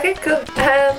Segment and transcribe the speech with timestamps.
[0.00, 0.36] Okay, cool.
[0.36, 0.96] Um,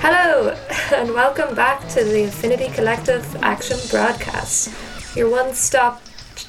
[0.00, 0.56] hello,
[0.94, 4.70] and welcome back to the Affinity Collective Action Broadcast,
[5.14, 6.00] your one-stop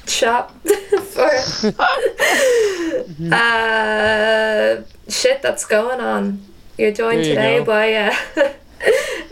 [0.06, 0.52] shop
[1.10, 1.28] for
[3.34, 6.40] uh, shit that's going on.
[6.78, 7.64] You're joined you today go.
[7.66, 8.14] by uh,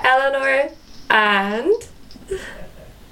[0.05, 0.69] Eleanor
[1.09, 1.73] and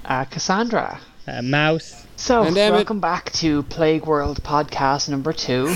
[0.05, 0.99] Uh, Cassandra.
[1.27, 2.05] Uh, mouse.
[2.17, 2.73] So, And Emmett.
[2.77, 5.69] welcome back to Plague World podcast number two.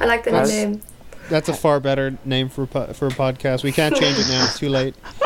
[0.00, 0.82] I like the new name.
[1.28, 3.62] That's a far better name for a po- for a podcast.
[3.62, 4.44] We can't change it now.
[4.44, 4.94] It's too late.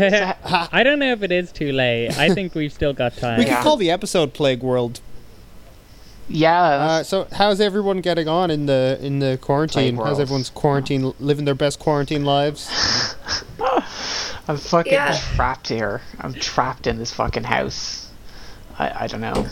[0.00, 2.16] I don't know if it is too late.
[2.18, 3.38] I think we've still got time.
[3.40, 3.56] We Yeah.
[3.56, 5.00] could call the episode "Plague World."
[6.30, 9.96] Yeah, Uh, so, how's everyone getting on in the in the quarantine?
[9.96, 12.68] How's everyone's quarantine living their best quarantine lives?
[14.48, 15.18] I'm fucking Yeah.
[15.34, 16.00] trapped here.
[16.20, 18.08] I'm trapped in this fucking house.
[18.78, 19.46] I, I don't know.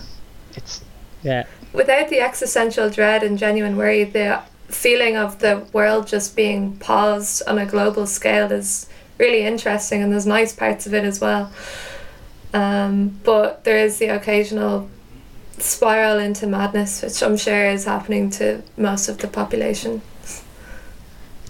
[0.54, 0.82] It's
[1.22, 1.44] Yeah.
[1.72, 7.42] Without the existential dread and genuine worry, the feeling of the world just being paused
[7.46, 11.50] on a global scale is really interesting, and there's nice parts of it as well.
[12.52, 14.88] Um, but there is the occasional
[15.58, 20.02] spiral into madness, which I'm sure is happening to most of the population.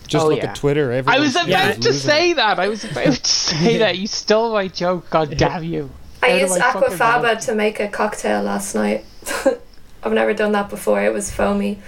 [0.06, 0.50] Just Oh, look yeah.
[0.50, 0.92] at Twitter.
[1.06, 1.72] I was about Yeah.
[1.72, 2.60] to say that.
[2.60, 3.98] I was about to say that.
[3.98, 5.10] You stole my joke.
[5.10, 5.90] God damn you.
[6.22, 9.04] I How used I aquafaba to make a cocktail last night.
[10.02, 11.02] I've never done that before.
[11.02, 11.78] It was foamy.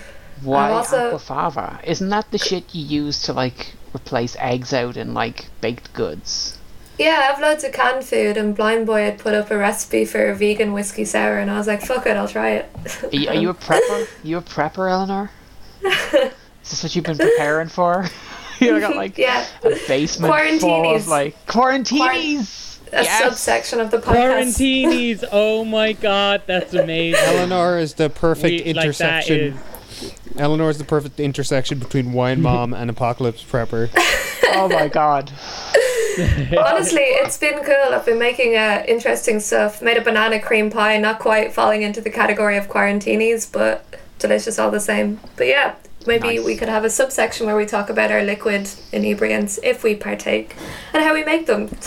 [0.42, 1.83] Why also- aquafaba?
[1.84, 6.58] Isn't that the shit you use to like replace eggs out in like baked goods?
[6.98, 10.31] Yeah, I have loads of canned food, and Blindboy had put up a recipe for
[10.31, 12.70] a vegan whiskey sour, and I was like, fuck it, I'll try it.
[13.05, 14.09] Are you, are you a prepper?
[14.25, 15.31] you a prepper, Eleanor?
[15.84, 18.05] Is this what you've been preparing for?
[18.61, 20.97] you got like yeah, a basement full Quarantinis.
[20.97, 22.78] of like quarantinis.
[22.92, 23.22] a yes.
[23.22, 24.59] subsection of the podcast.
[24.59, 25.25] Quarantinis.
[25.31, 27.20] Oh my god, that's amazing.
[27.25, 29.36] Eleanor is the perfect We- like that intersection.
[29.39, 29.56] is.
[30.36, 33.91] Eleanor is the perfect intersection between Wine Mom and Apocalypse Prepper.
[34.54, 35.30] Oh my god.
[36.19, 37.94] Honestly, it's been cool.
[37.94, 39.81] I've been making uh, interesting stuff.
[39.82, 43.84] Made a banana cream pie, not quite falling into the category of quarantinis, but
[44.19, 45.20] delicious all the same.
[45.37, 45.75] But yeah,
[46.06, 46.44] maybe Nice.
[46.44, 50.56] we could have a subsection where we talk about our liquid inebriants if we partake
[50.92, 51.70] and how we make them.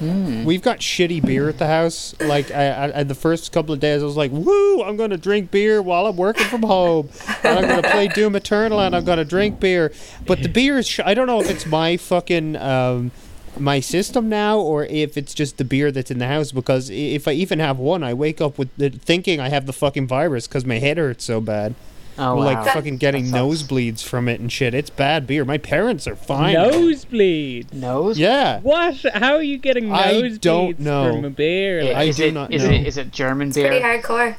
[0.00, 2.14] We've got shitty beer at the house.
[2.20, 4.82] Like, I, I, the first couple of days, I was like, "Woo!
[4.82, 7.10] I'm gonna drink beer while I'm working from home,
[7.44, 9.92] and I'm gonna play Doom Eternal, and I'm gonna drink beer."
[10.26, 13.10] But the beer is, sh- I don't know if it's my fucking um,
[13.58, 16.52] my system now, or if it's just the beer that's in the house.
[16.52, 19.72] Because if I even have one, I wake up with the, thinking I have the
[19.72, 21.74] fucking virus because my head hurts so bad.
[22.20, 22.44] Oh I'm wow.
[22.44, 24.74] like fucking getting nosebleeds from it and shit.
[24.74, 25.44] It's bad beer.
[25.44, 26.52] My parents are fine.
[26.54, 27.72] Nosebleed.
[27.72, 28.18] Nose?
[28.18, 28.60] Yeah.
[28.60, 28.96] What?
[29.14, 31.14] How are you getting I nosebleeds don't know.
[31.14, 31.80] from a beer?
[31.80, 32.70] I Like, I is do it, not is know.
[32.70, 33.68] it is it German beer?
[33.68, 34.02] Pretty beer?
[34.02, 34.36] hardcore.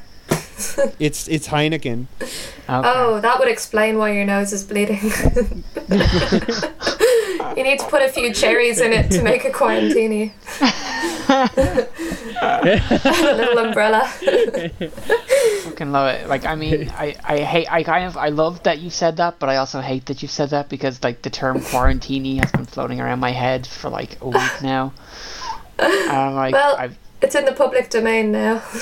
[0.98, 2.06] It's it's Heineken.
[2.20, 2.28] Okay.
[2.68, 5.00] Oh, that would explain why your nose is bleeding.
[7.56, 10.32] you need to put a few cherries in it to make a quarantini.
[12.42, 14.02] a little umbrella.
[14.04, 14.68] I
[15.64, 16.28] fucking love it.
[16.28, 19.38] Like I mean, I I hate I kind of I love that you said that,
[19.38, 22.66] but I also hate that you said that because like the term quarantini has been
[22.66, 24.92] floating around my head for like a week now.
[25.78, 28.54] And I'm like Well- I've It's in the public domain now.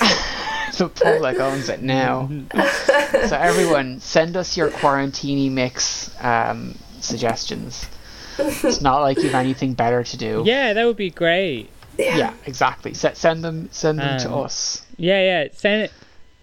[0.79, 2.29] the public owns it now.
[3.29, 7.87] so everyone, send us your quarantini mix um, suggestions.
[8.39, 10.43] It's not like you've anything better to do.
[10.47, 11.69] yeah, that would be great.
[11.99, 12.95] Yeah, exactly.
[12.95, 14.87] Se- send them, send them to Um, us.
[14.97, 15.49] Yeah, yeah.
[15.53, 15.93] Send it.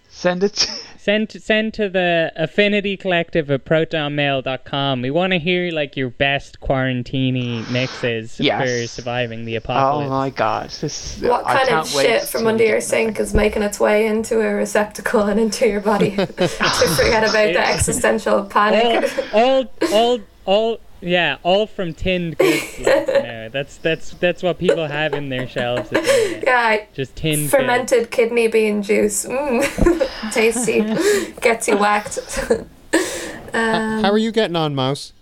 [0.08, 0.68] Send it.
[1.08, 5.00] Send send to the Affinity Collective at protonmail.com.
[5.00, 8.62] We want to hear like your best quarantini mixes Yes.
[8.62, 11.18] for surviving the oh apocalypse oh my god, this.
[11.22, 12.82] What I kind can't of shit from under your that.
[12.82, 17.54] sink is making its way into a receptacle and into your body to forget about
[17.54, 19.10] the existential panic?
[19.32, 22.64] all, all, all, all, yeah, all from tinned goods.
[22.78, 25.92] Like, you know, that's that's that's what people have in their shelves.
[25.92, 27.50] At the yeah, Just tinned.
[27.50, 29.26] fermented kidney bean juice.
[29.26, 30.32] Mm.
[30.32, 30.80] Tasty.
[31.40, 32.18] Gets you whacked.
[32.50, 35.12] um, How are you getting on, Mouse?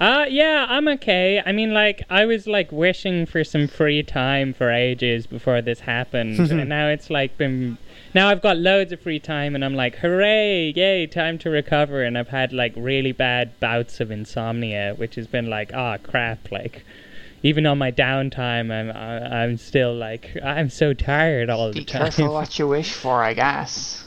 [0.00, 1.42] Uh yeah, I'm okay.
[1.44, 5.80] I mean like I was like wishing for some free time for ages before this
[5.80, 6.38] happened.
[6.38, 7.76] and now it's like been
[8.14, 12.02] now I've got loads of free time and I'm like, hooray, yay, time to recover
[12.02, 16.50] and I've had like really bad bouts of insomnia, which has been like, ah crap,
[16.50, 16.82] like
[17.42, 21.84] even on my downtime I'm I, I'm still like I'm so tired all Be the
[21.86, 22.02] time.
[22.02, 24.04] careful what you wish for, I guess.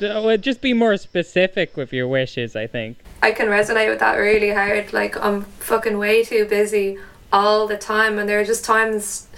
[0.00, 2.98] well, just be more specific with your wishes, I think.
[3.22, 4.92] I can resonate with that really hard.
[4.92, 6.98] Like I'm fucking way too busy
[7.32, 9.28] all the time, and there are just times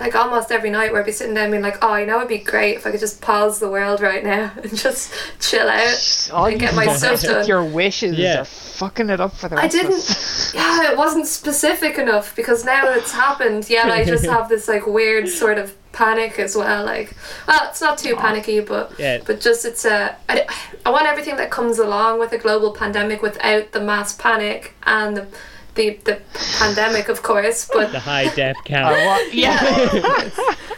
[0.00, 2.16] like almost every night where I'd be sitting down and being like, oh, you know,
[2.16, 5.68] it'd be great if I could just pause the world right now and just chill
[5.68, 7.46] out All and get my stuff done.
[7.46, 8.40] Your wishes Yeah.
[8.40, 9.94] are fucking it up for the I rest of didn't.
[9.96, 10.54] us.
[10.54, 13.68] Yeah, it wasn't specific enough because now it's happened.
[13.70, 16.84] Yet I just have this like weird sort of panic as well.
[16.84, 17.14] Like,
[17.46, 19.18] well, it's not too panicky, but Yeah.
[19.26, 20.16] but just it's a.
[20.28, 20.46] I,
[20.84, 25.16] I want everything that comes along with a global pandemic without the mass panic and
[25.16, 25.26] the
[25.74, 26.20] the, the
[26.58, 27.68] pandemic, of course.
[27.72, 29.04] But The high def I camera.
[29.06, 29.58] want- yeah.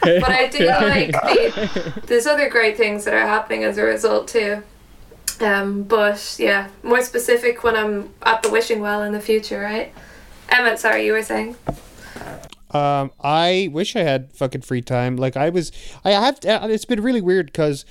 [0.03, 4.29] but I do like the there's other great things that are happening as a result
[4.29, 4.63] too.
[5.41, 9.93] Um, but yeah, more specific when I'm at the wishing well in the future, right?
[10.49, 11.57] Emmett, sorry, you were saying.
[12.71, 15.17] Um, I wish I had fucking free time.
[15.17, 15.73] Like I was,
[16.05, 16.41] I have.
[16.41, 17.85] To, it's been really weird because,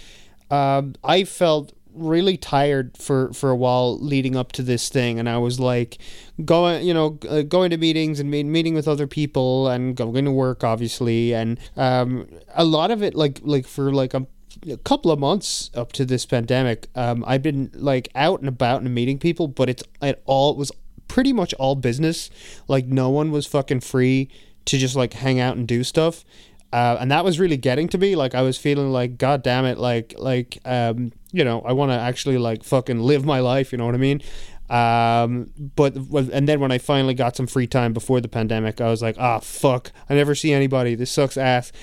[0.51, 5.29] um, I felt really tired for for a while leading up to this thing, and
[5.29, 5.97] I was like,
[6.43, 10.25] going, you know, uh, going to meetings and meet, meeting with other people and going
[10.25, 14.27] to work, obviously, and um, a lot of it, like like for like a
[14.69, 18.81] a couple of months up to this pandemic, um, I've been like out and about
[18.81, 20.71] and meeting people, but it's it all it was
[21.07, 22.29] pretty much all business.
[22.67, 24.29] Like no one was fucking free
[24.65, 26.23] to just like hang out and do stuff.
[26.71, 28.15] Uh, and that was really getting to me.
[28.15, 31.91] Like I was feeling like, God damn it, like like um, you know, I want
[31.91, 33.71] to actually like fucking live my life.
[33.71, 34.21] You know what I mean?
[34.69, 38.89] Um, but and then when I finally got some free time before the pandemic, I
[38.89, 40.95] was like, ah, fuck, I never see anybody.
[40.95, 41.73] This sucks ass.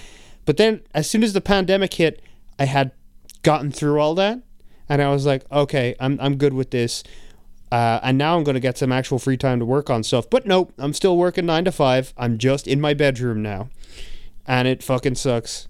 [0.47, 2.23] But then as soon as the pandemic hit,
[2.59, 2.93] I had
[3.43, 4.41] gotten through all that,
[4.89, 7.03] and I was like, okay, I'm I'm good with this.
[7.73, 10.29] Uh, and now I'm going to get some actual free time to work on stuff.
[10.29, 12.13] But nope, I'm still working nine to five.
[12.17, 13.69] I'm just in my bedroom now,
[14.47, 15.69] and it fucking sucks.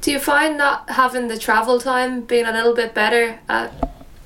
[0.00, 3.72] Do you find not having the travel time being a little bit better, at,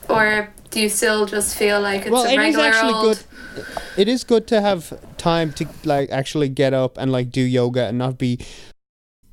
[0.09, 3.27] or do you still just feel like it's well, a it is regular actually old?
[3.57, 3.67] good.
[3.97, 7.87] It is good to have time to like actually get up and like do yoga
[7.87, 8.39] and not be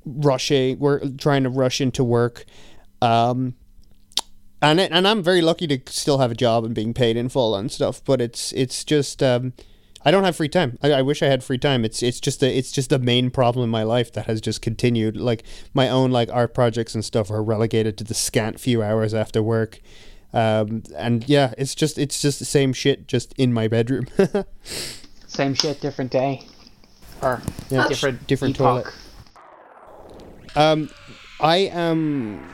[0.06, 0.80] rushing.
[0.80, 2.46] We're trying to rush into work.
[3.02, 3.56] Um,
[4.62, 7.30] and it, and I'm very lucky to still have a job and being paid in
[7.30, 8.04] full and stuff.
[8.04, 9.54] But it's it's just um,
[10.04, 10.78] I don't have free time.
[10.82, 11.86] I, I wish I had free time.
[11.86, 14.62] It's it's just a it's just a main problem in my life that has just
[14.62, 15.16] continued.
[15.18, 15.44] Like
[15.74, 19.44] my own like art projects and stuff are relegated to the scant few hours after
[19.44, 19.80] work.
[20.34, 24.08] Um, and yeah, it's just it's just the same shit, just in my bedroom.
[25.28, 26.46] Same shit, different day.
[27.22, 28.94] Or Yeah, different different epoch.
[30.56, 30.58] toilet.
[30.58, 30.90] Um,
[31.40, 32.50] I am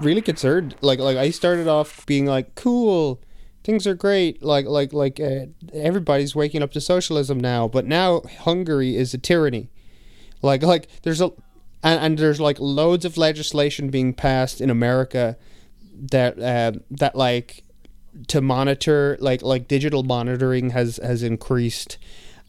[0.00, 0.76] really concerned.
[0.80, 3.20] Like, like I started off being like, "Cool,
[3.64, 7.66] things are great." Like, like, like uh, everybody's waking up to socialism now.
[7.66, 9.70] But now Hungary is a tyranny.
[10.42, 11.32] Like, like there's a,
[11.82, 15.36] and, and there's like loads of legislation being passed in America
[16.10, 17.64] that uh, that like
[18.28, 21.98] to monitor like like digital monitoring has has increased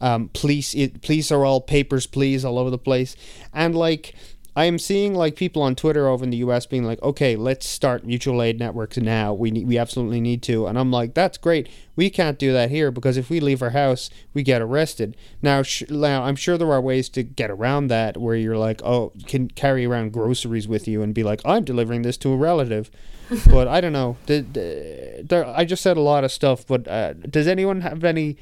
[0.00, 3.16] um police it, police are all papers please all over the place
[3.52, 4.14] and like
[4.56, 7.66] i am seeing like people on twitter over in the us being like okay let's
[7.66, 11.38] start mutual aid networks now we need we absolutely need to and i'm like that's
[11.38, 15.16] great we can't do that here because if we leave our house we get arrested
[15.40, 18.82] now, sh- now i'm sure there are ways to get around that where you're like
[18.82, 22.32] oh you can carry around groceries with you and be like i'm delivering this to
[22.32, 22.90] a relative
[23.50, 24.16] but I don't know.
[24.26, 28.04] The, the, there, I just said a lot of stuff, but uh, does anyone have
[28.04, 28.36] any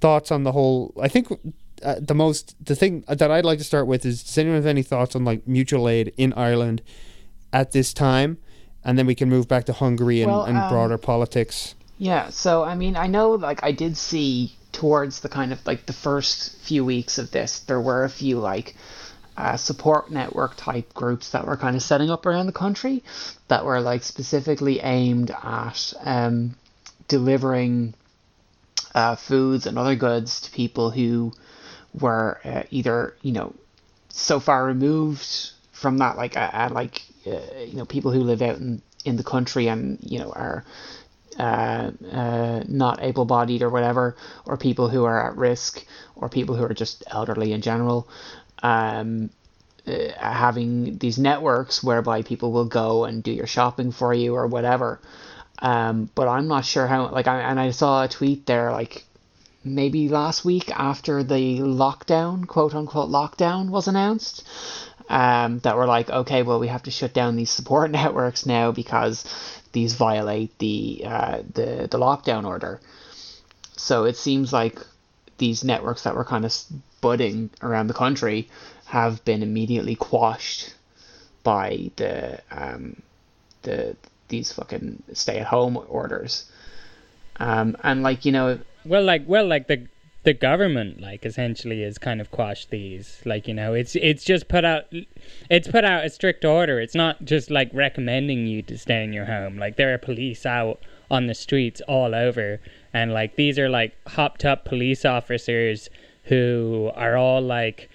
[0.00, 0.92] thoughts on the whole?
[1.00, 1.28] I think
[1.82, 4.66] uh, the most the thing that I'd like to start with is: Does anyone have
[4.66, 6.82] any thoughts on like mutual aid in Ireland
[7.52, 8.38] at this time?
[8.82, 11.74] And then we can move back to Hungary and, Well, and um, broader politics.
[11.98, 15.86] Yeah, so I mean, I know like I did see towards the kind of like
[15.86, 18.74] the first few weeks of this, there were a few like
[19.36, 23.02] uh, support network type groups that were kind of setting up around the country
[23.48, 26.54] that were like specifically aimed at um,
[27.08, 27.94] delivering
[28.94, 31.32] uh, foods and other goods to people who
[31.98, 33.54] were uh, either you know
[34.08, 38.42] so far removed from that like uh, uh, like uh, you know people who live
[38.42, 40.64] out in in the country and you know are
[41.38, 46.64] uh, uh, not able-bodied or whatever, or people who are at risk, or people who
[46.64, 48.06] are just elderly in general,
[48.62, 49.30] um,
[49.86, 54.46] uh, having these networks whereby people will go and do your shopping for you or
[54.46, 55.00] whatever.
[55.60, 57.08] Um, but I'm not sure how.
[57.08, 59.04] Like, I, and I saw a tweet there, like
[59.64, 64.44] maybe last week after the lockdown, quote unquote lockdown, was announced.
[65.08, 68.70] Um, that were like, okay, well, we have to shut down these support networks now
[68.70, 69.24] because
[69.72, 72.80] these violate the uh, the the lockdown order.
[73.76, 74.78] So it seems like
[75.38, 76.54] these networks that were kind of
[77.00, 78.48] budding around the country
[78.84, 80.74] have been immediately quashed
[81.42, 83.02] by the um,
[83.62, 83.96] the
[84.28, 86.44] these fucking stay at home orders.
[87.36, 89.86] Um, and like you know, Well, like well, like the
[90.22, 94.48] the government like essentially has kind of quashed these like you know it's it's just
[94.48, 94.84] put out
[95.48, 96.80] it's put out a strict order.
[96.80, 99.58] It's not just like recommending you to stay in your home.
[99.58, 102.60] Like there are police out on the streets all over.
[102.92, 105.88] And like these are like hopped up police officers
[106.24, 107.88] who are all like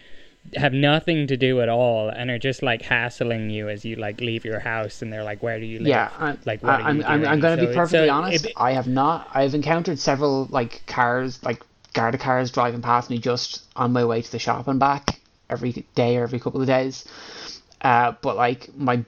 [0.56, 4.22] have nothing to do at all and are just like hassling you as you like
[4.22, 6.98] leave your house and they're like where do you live Yeah, I'm, like what I'm,
[6.98, 7.32] you I'm, doing?
[7.32, 8.46] I'm to So be perfectly so honest.
[8.46, 9.28] it- I have not.
[9.34, 14.22] I've encountered several like cars, like Garda cars driving past me just on my way
[14.22, 17.06] to the shop and back every day or every couple of days.
[17.82, 19.04] Uh, but like my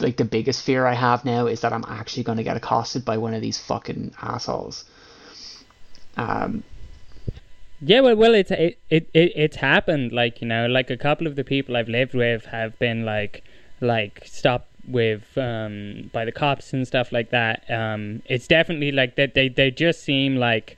[0.00, 3.04] like the biggest fear I have now is that I'm actually going to get accosted
[3.04, 4.84] by one of these fucking assholes.
[6.16, 6.62] Um,
[7.80, 10.12] Yeah, well, well, it's it, it, it it's happened.
[10.12, 13.44] Like you know, like a couple of the people I've lived with have been like
[13.80, 17.70] like stopped with um by the cops and stuff like that.
[17.70, 19.34] Um, it's definitely like that.
[19.34, 20.76] They they just seem like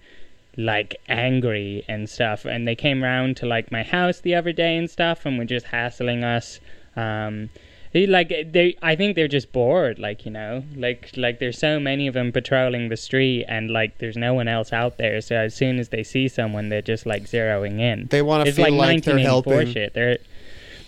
[0.58, 4.76] like angry and stuff, and they came round to like my house the other day
[4.76, 6.60] and stuff, and were just hassling us.
[6.96, 7.48] Um,
[7.92, 9.98] they, like they, I think they're just bored.
[9.98, 13.98] Like you know, like like there's so many of them patrolling the street, and like
[13.98, 15.20] there's no one else out there.
[15.20, 18.06] So as soon as they see someone, they're just like zeroing in.
[18.10, 19.72] They wanna It's feel like, like they're 1984 helping.
[19.72, 19.94] Shit.
[19.94, 20.18] They're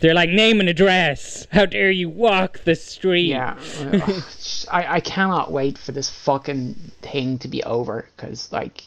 [0.01, 1.47] they're like name and address.
[1.53, 3.27] How dare you walk the street?
[3.29, 3.57] yeah,
[4.71, 8.85] I, I cannot wait for this fucking thing to be over because like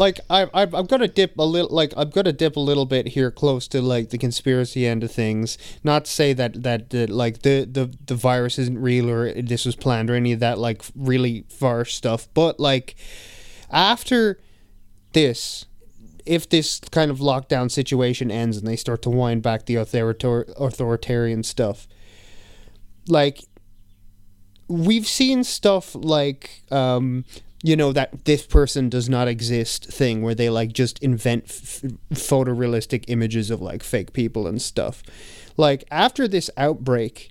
[0.00, 3.08] like I, I I'm gonna dip a little like I'm gonna dip a little bit
[3.08, 5.58] here close to like the conspiracy end of things.
[5.84, 9.66] Not to say that that uh, like the, the the virus isn't real or this
[9.66, 12.96] was planned or any of that like really far stuff, but like
[13.70, 14.40] after
[15.12, 15.66] this.
[16.26, 20.52] If this kind of lockdown situation ends and they start to wind back the authoritar-
[20.60, 21.88] authoritarian stuff,
[23.08, 23.40] like
[24.68, 27.24] we've seen stuff like um
[27.62, 31.82] you know that this person does not exist thing where they like just invent f-
[32.12, 35.02] photorealistic images of like fake people and stuff
[35.56, 37.30] like after this outbreak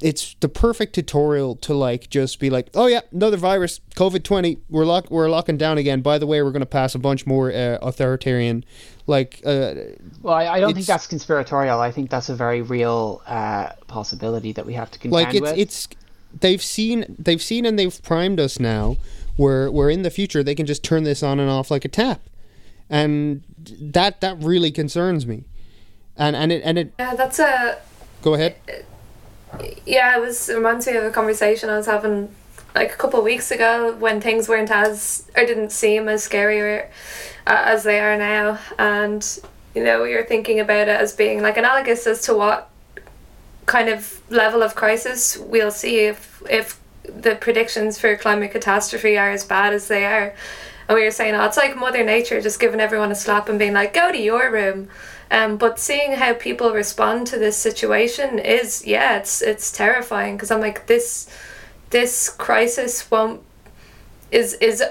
[0.00, 4.84] it's the perfect tutorial to like just be like oh yeah another virus covid-20 we're
[4.84, 7.52] lock we're locking down again by the way we're going to pass a bunch more
[7.52, 8.64] uh, authoritarian
[9.06, 9.74] like uh,
[10.20, 11.80] Well, I, I don't think that's conspiratorial.
[11.80, 15.40] I think that's a very real uh, possibility that we have to contend like it's
[15.40, 15.58] with.
[15.58, 15.88] it's
[16.40, 18.96] they've seen they've seen and they've primed us now
[19.36, 21.88] where where in the future they can just turn this on and off like a
[21.88, 22.20] tap.
[22.90, 23.42] And
[23.80, 25.44] that that really concerns me.
[26.16, 27.78] And and it and it Yeah, that's a
[28.22, 28.56] go ahead.
[29.86, 30.16] Yeah.
[30.16, 32.34] It was it reminds me of a conversation I was having
[32.74, 36.60] like a couple of weeks ago when things weren't as or didn't seem as scary
[36.60, 36.90] or,
[37.46, 39.40] uh, as they are now, and
[39.74, 42.70] you know we were thinking about it as being like analogous as to what
[43.66, 49.30] kind of level of crisis we'll see if if the predictions for climate catastrophe are
[49.30, 50.34] as bad as they are.
[50.88, 53.58] And we were saying, oh, it's like Mother Nature just giving everyone a slap and
[53.58, 54.88] being like, go to your room.
[55.30, 60.50] Um, but seeing how people respond to this situation is, yeah, it's it's terrifying because
[60.50, 61.28] I'm like, this
[61.90, 63.42] this crisis won't
[64.32, 64.82] is is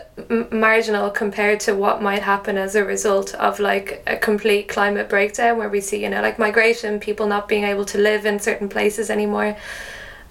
[0.52, 5.58] marginal compared to what might happen as a result of like a complete climate breakdown
[5.58, 8.70] where we see you know like migration people not being able to live in certain
[8.70, 9.58] places anymore.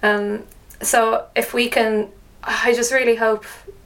[0.01, 0.43] Um
[0.81, 2.09] so if we can
[2.43, 3.45] i just really hope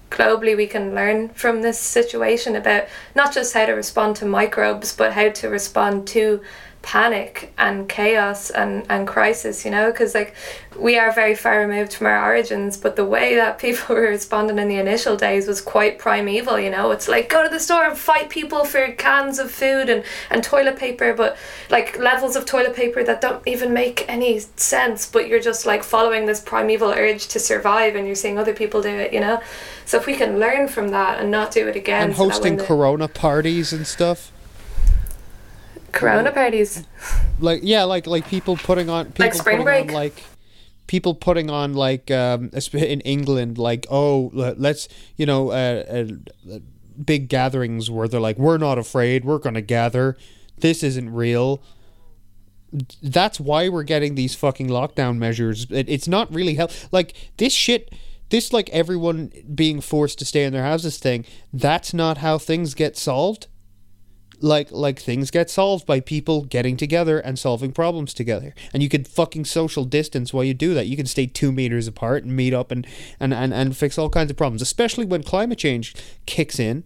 [0.10, 4.96] globally we can learn from this situation about not just how to respond to microbes
[4.96, 6.42] but how to respond to
[6.86, 10.36] panic and chaos and, and crisis you know because like
[10.80, 14.60] we are very far removed from our origins but the way that people were responding
[14.60, 16.92] in the initial days was quite primeval you know?
[16.92, 20.44] It's like go to the store and fight people for cans of food and, and
[20.44, 21.38] toilet paper but
[21.72, 25.84] like levels of toilet paper that don't even make any sense but you're just like
[25.84, 29.42] following this primeval urge to survive and you're seeing other people do it you know?
[29.86, 32.64] So if we can learn from that and not do it again and hosting the
[32.64, 34.32] corona parties and stuff
[35.96, 36.86] corona parties.
[37.40, 39.92] Like yeah like like people putting on people spring putting on break?
[39.92, 40.24] like
[40.88, 44.88] people putting on like um in England like oh let's
[45.18, 46.06] you know uh,
[46.52, 46.60] uh,
[47.04, 50.16] big gatherings where they're like we're not afraid we're going to gather
[50.58, 51.62] this isn't real.
[53.02, 55.68] That's why we're getting these fucking lockdown measures.
[55.70, 57.94] It, it's not really help like this shit
[58.30, 61.24] this like everyone being forced to stay in their houses thing
[61.54, 63.48] that's not how things get solved
[64.46, 68.54] like like things get solved by people getting together and solving problems together.
[68.74, 70.88] And you can fucking social distance while you do that.
[70.88, 72.86] You can stay two meters apart and meet up and
[73.20, 76.84] and and, and fix all kinds of problems especially when climate change kicks in.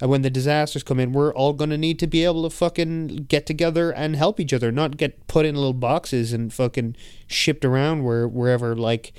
[0.00, 2.50] And when the disasters come in we're all going to need to be able to
[2.50, 6.96] fucking get together and help each other not get put in little boxes and fucking
[7.26, 9.12] shipped around where wherever like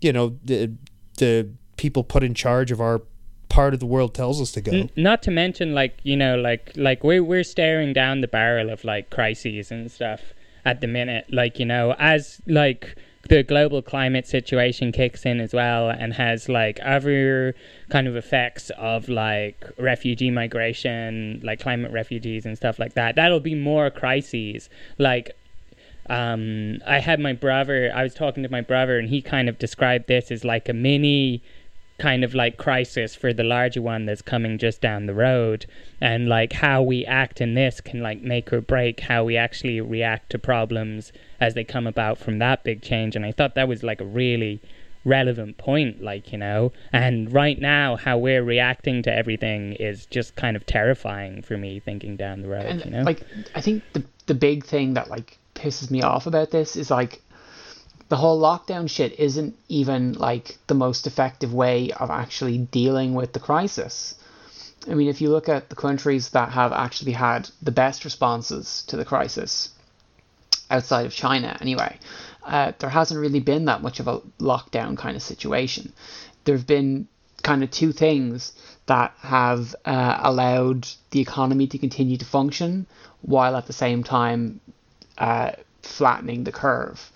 [0.00, 0.72] you know the
[1.18, 3.02] the people put in charge of our
[3.54, 4.72] part of the world tells us to go.
[4.72, 8.68] N- not to mention, like you know, like like we're we're staring down the barrel
[8.68, 10.20] of like crises and stuff
[10.64, 11.26] at the minute.
[11.30, 12.96] Like you know, as like
[13.28, 17.54] the global climate situation kicks in as well and has like other
[17.88, 23.14] kind of effects of like refugee migration, like climate refugees and stuff like that.
[23.14, 24.68] That'll be more crises.
[24.98, 25.30] Like
[26.10, 29.58] um, I had my brother, I was talking to my brother, and he kind of
[29.58, 31.40] described this as like a mini
[31.98, 35.66] kind of like crisis for the larger one that's coming just down the road.
[36.00, 39.80] And like how we act in this can like make or break how we actually
[39.80, 43.14] react to problems as they come about from that big change.
[43.16, 44.60] And i thought that was like a really
[45.04, 46.72] relevant point like you know?
[46.92, 51.78] And right now how we're reacting to everything is just kind of terrifying for me
[51.78, 53.02] thinking down the road and you know?
[53.02, 53.22] like
[53.54, 57.20] i think the the big thing that like pisses me off about this is like
[58.14, 63.32] the whole lockdown shit isn't even like the most effective way of actually dealing with
[63.32, 64.14] the crisis.
[64.88, 68.84] I mean, if you look at the countries that have actually had the best responses
[68.86, 69.70] to the crisis,
[70.70, 71.98] outside of China anyway,
[72.44, 75.92] uh, there hasn't really been that much of a lockdown kind of situation.
[76.44, 77.08] There have been
[77.42, 78.52] kind of two things
[78.86, 82.86] that have uh, allowed the economy to continue to function
[83.22, 84.60] while at the same time
[85.18, 85.50] uh,
[85.82, 87.10] flattening the curve.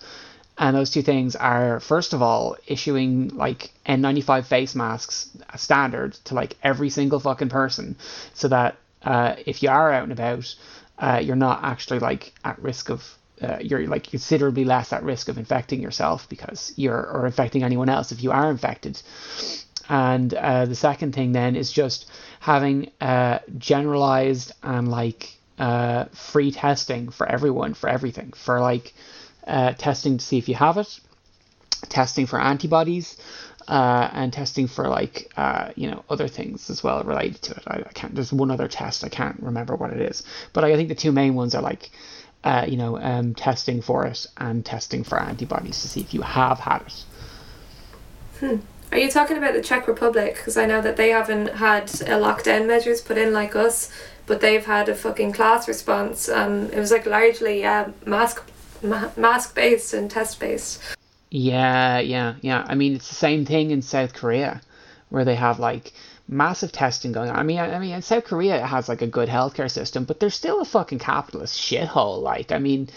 [0.59, 6.35] And those two things are, first of all, issuing like N95 face masks standard to
[6.35, 7.95] like every single fucking person,
[8.33, 10.53] so that uh, if you are out and about,
[10.97, 13.01] uh, you're not actually like at risk of,
[13.41, 17.87] uh, you're like considerably less at risk of infecting yourself because you're or infecting anyone
[17.87, 19.01] else if you are infected.
[19.87, 22.05] And uh, the second thing then is just
[22.41, 28.93] having uh, generalized and like uh, free testing for everyone for everything for like
[29.45, 30.99] uh, testing to see if you have it,
[31.89, 33.17] testing for antibodies,
[33.67, 37.63] uh, and testing for like uh, you know other things as well related to it.
[37.67, 38.15] I, I, can't.
[38.15, 41.11] There's one other test I can't remember what it is, but I think the two
[41.11, 41.91] main ones are like
[42.43, 46.21] uh, you know um, testing for it and testing for antibodies to see if you
[46.21, 47.05] have had it.
[48.39, 48.55] Hmm.
[48.91, 50.35] Are you talking about the Czech Republic?
[50.35, 53.91] Because I know that they haven't had a lockdown measures put in like us,
[54.25, 56.27] but they've had a fucking class response.
[56.27, 58.41] Um, it was like largely uh, mask
[58.81, 60.81] ma- mask based and test based.
[61.29, 62.65] Yeah, yeah, yeah.
[62.67, 64.61] I mean, it's the same thing in South Korea,
[65.09, 65.93] where they have like
[66.27, 67.35] massive testing going on.
[67.35, 70.29] I mean, I, I mean, South Korea has like a good healthcare system, but they're
[70.29, 72.21] still a fucking capitalist shithole.
[72.21, 72.89] Like, I mean,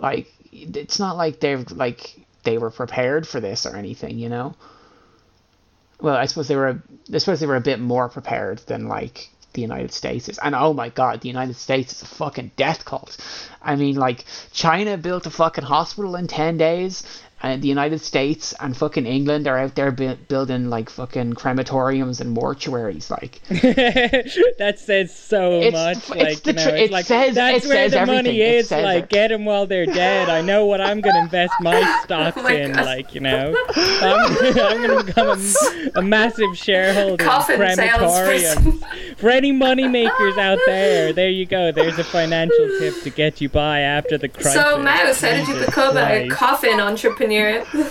[0.00, 4.54] like it's not like they're like they were prepared for this or anything, you know.
[6.00, 6.82] Well, I suppose they were.
[7.12, 10.38] I suppose they were a bit more prepared than like the United States is.
[10.38, 13.16] And oh my god, the United States is a fucking death cult.
[13.62, 17.02] I mean, like, China built a fucking hospital in 10 days,
[17.42, 22.20] and the United States and fucking England are out there bu- building like fucking crematoriums
[22.20, 23.08] and mortuaries.
[23.10, 23.40] Like
[24.58, 25.96] that says so It's- much.
[25.96, 28.24] it's like the you know, it's it like says- that's it where says the everything.
[28.26, 28.70] money is.
[28.70, 29.08] Like it.
[29.10, 30.28] get them while they're dead.
[30.28, 32.72] I know what I'm gonna invest my stocks Oh my in.
[32.72, 32.84] God.
[32.84, 39.09] Like you know, I'm, I'm gonna become a, a massive shareholder in Coffin crematoriums.
[39.20, 39.28] Salesperson.
[39.28, 41.72] For any money makers out there, there you go.
[41.72, 44.54] There's a financial tip to get you by after the crisis.
[44.54, 46.32] So, Mouse, how did you Jesus become a Christ.
[46.32, 47.64] coffin entrepreneur?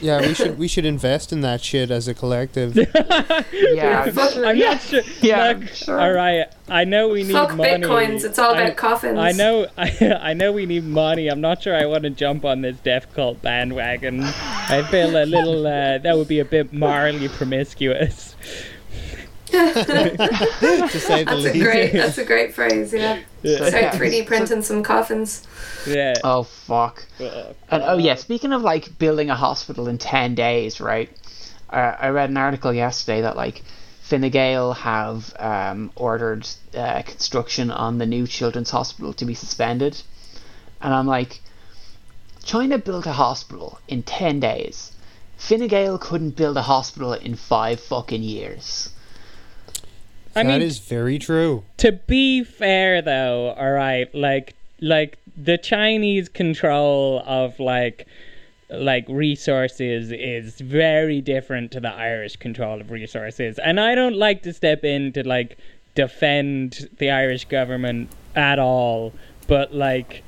[0.00, 2.74] Yeah, we should we should invest in that shit as a collective.
[3.54, 4.70] yeah, I'm yeah.
[4.70, 5.02] not sure.
[5.20, 6.00] Yeah, Look, sure.
[6.00, 6.46] all right.
[6.70, 7.70] I know we need Fuck money.
[7.84, 8.24] bitcoins.
[8.24, 9.18] It's all I- about coffins.
[9.18, 11.28] I know, I, I know we need money.
[11.28, 14.22] I'm not sure I want to jump on this deaf cult bandwagon.
[14.24, 18.36] I feel a little, uh, that would be a bit morally promiscuous.
[20.90, 21.92] to say the That's a great.
[21.92, 22.92] That's a great phrase.
[22.92, 23.20] Yeah.
[23.44, 23.92] Start Yeah.
[23.92, 25.46] 3D printing some coffins.
[25.86, 26.14] Yeah.
[26.22, 27.04] Oh fuck.
[27.18, 31.10] Uh, And oh yeah, speaking of like building a hospital in ten days, right?
[31.68, 33.62] Uh, I read an article yesterday that like
[34.02, 40.02] Fine Gael have um, ordered uh, construction on the new children's hospital to be suspended,
[40.80, 41.40] and I'm like,
[42.44, 44.92] China built a hospital in ten days.
[45.36, 48.90] Fine Gael couldn't build a hospital in five fucking years.
[50.34, 51.64] I That mean, is very true.
[51.78, 58.06] to be fair though, all right, like, like the Chinese control of like,
[58.70, 64.42] like resources is very different to the Irish control of resources, and I don't like
[64.42, 65.58] to step in to like
[65.96, 69.12] defend the Irish government at all,
[69.48, 70.22] but like,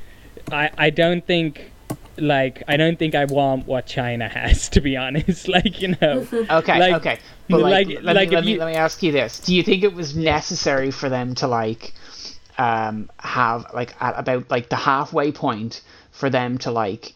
[0.51, 1.71] I I don't think.
[2.18, 5.48] Like I don't think I want what China has to be honest.
[5.53, 7.18] Like you know, Okay, Like- okay.
[7.48, 9.55] But like, like- let, like me, if let, me, let me ask you this: Do
[9.55, 11.92] you think it was necessary for them to like
[12.59, 17.14] um, have like at about like the halfway point for them to like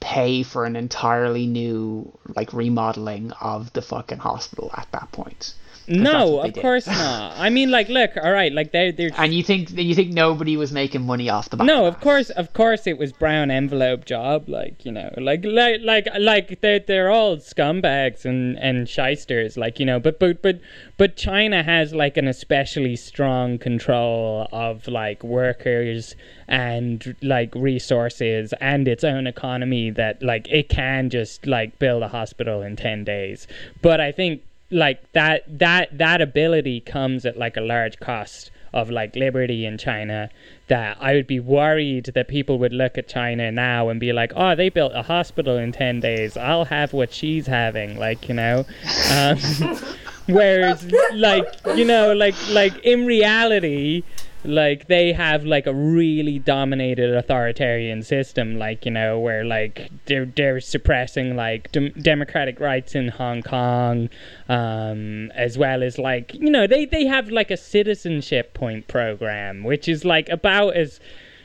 [0.00, 5.54] pay for an entirely new like remodeling of the fucking hospital at that point.
[5.88, 7.38] No, of course not.
[7.38, 9.10] I mean, like, look, all right, like they're they're.
[9.16, 11.66] And you think you think nobody was making money off the back?
[11.66, 14.48] No, of, of course, of course, it was brown envelope job.
[14.48, 19.56] Like you know, like like like like they're they're all scumbags and and shysters.
[19.56, 20.60] Like you know, but but but
[20.96, 26.14] but China has like an especially strong control of like workers
[26.48, 32.08] and like resources and its own economy that like it can just like build a
[32.08, 33.46] hospital in 10 days
[33.82, 38.90] but i think like that that that ability comes at like a large cost of
[38.90, 40.28] like liberty in China
[40.68, 44.32] that I would be worried that people would look at China now and be like,
[44.36, 46.36] oh, they built a hospital in 10 days.
[46.36, 47.98] I'll have what she's having.
[47.98, 48.66] Like, you know,
[49.10, 49.38] um,
[50.26, 54.02] whereas like, you know, like, like in reality,
[54.44, 60.26] like they have like a really dominated authoritarian system like you know where like they're
[60.26, 64.08] they're suppressing like dem- democratic rights in Hong Kong
[64.48, 69.64] um as well as like you know they they have like a citizenship point program
[69.64, 71.00] which is like about as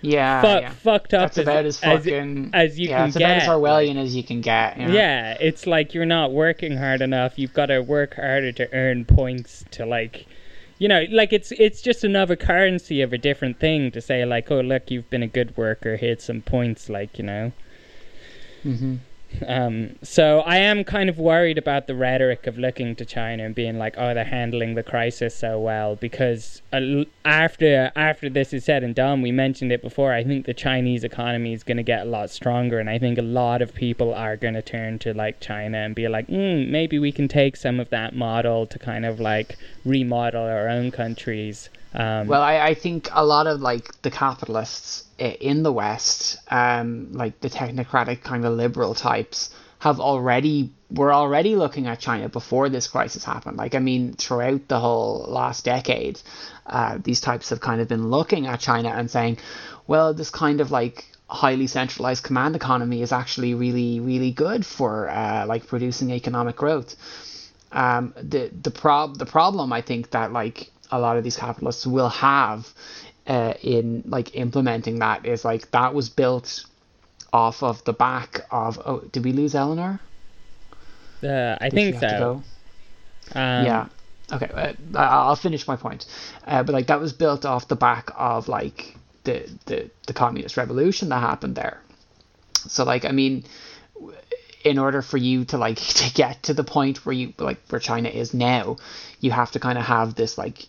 [0.06, 0.70] yeah, fu- yeah.
[0.72, 3.96] fucked up That's about as fucking as, you yeah, can it's get about as Orwellian
[3.96, 4.78] as you can get.
[4.78, 4.94] You know?
[4.94, 9.06] yeah it's like you're not working hard enough you've got to work harder to earn
[9.06, 10.28] points to like
[10.84, 14.52] you know like it's it's just another currency of a different thing to say like
[14.52, 17.54] oh look you've been a good worker here's some points like you know.
[18.64, 18.96] Hmm
[19.48, 23.56] um, so I am kind of worried about the rhetoric of looking to China and
[23.56, 26.62] being like, "Oh, they're handling the crisis so well." Because
[27.26, 30.14] after after this is said and done, we mentioned it before.
[30.14, 33.18] I think the Chinese economy is going to get a lot stronger, and I think
[33.18, 36.70] a lot of people are going to turn to like China and be like, mm,
[36.70, 40.92] "Maybe we can take some of that model to kind of like remodel our own
[40.92, 46.38] countries." Um, Well, I, I think a lot of like the capitalists in the West,
[46.50, 52.30] um, like the technocratic kind of liberal types, have already were already looking at China
[52.30, 53.58] before this crisis happened.
[53.58, 56.22] Like, I mean, throughout the whole last decade,
[56.66, 59.40] uh, these types have kind of been looking at China and saying,
[59.88, 65.10] well, this kind of like highly centralized command economy is actually really, really good for
[65.10, 66.96] uh, like producing economic growth.
[67.72, 71.88] Um, the the prob the problem I think that like a lot of these capitalists
[71.88, 72.72] will have
[73.26, 76.66] uh, in like implementing that is like that was built
[77.32, 80.00] off of the back of oh did we lose Eleanor?
[81.24, 82.44] uh, I Did think so.
[83.34, 83.88] Um, yeah.
[84.32, 84.50] Okay,
[84.96, 86.06] uh, I'll finish my point.
[86.46, 90.58] Uh, but like that was built off the back of like the the the communist
[90.58, 91.82] revolution that happened there.
[92.68, 93.46] So like I mean,
[94.64, 97.80] in order for you to like to get to the point where you like where
[97.80, 98.78] China is now,
[99.20, 100.68] you have to kind of have this like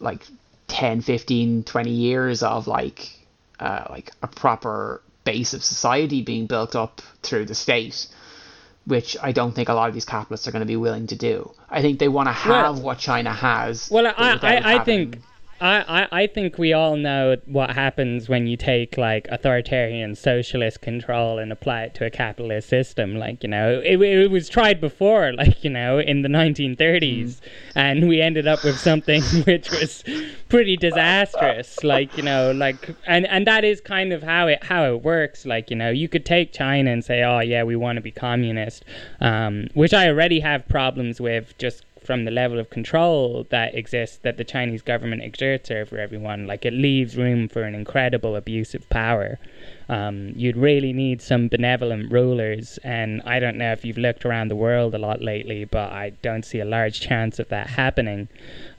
[0.00, 0.26] like
[0.68, 3.10] 10, 15, 20 years of like
[3.60, 8.06] uh, like a proper base of society being built up through the state
[8.86, 11.16] which I don't think a lot of these capitalists are going to be willing to
[11.16, 11.52] do.
[11.68, 13.88] I think they want to have Well- what China has.
[13.90, 15.18] Well, I, I, I think
[15.60, 20.82] I, I, I think we all know what happens when you take like authoritarian socialist
[20.82, 23.16] control and apply it to a capitalist system.
[23.16, 27.40] Like you know, it, it was tried before, like you know, in the 1930s,
[27.74, 30.04] and we ended up with something which was
[30.48, 31.82] pretty disastrous.
[31.82, 35.46] Like you know, like and and that is kind of how it how it works.
[35.46, 38.10] Like you know, you could take China and say, oh yeah, we want to be
[38.10, 38.84] communist,
[39.20, 44.18] um, which I already have problems with just from the level of control that exists
[44.22, 46.46] that the Chinese government exerts over everyone.
[46.46, 49.38] Like it leaves room for an incredible abuse of power.
[49.88, 54.48] Um, you'd really need some benevolent rulers, and I don't know if you've looked around
[54.48, 58.28] the world a lot lately, but I don't see a large chance of that happening.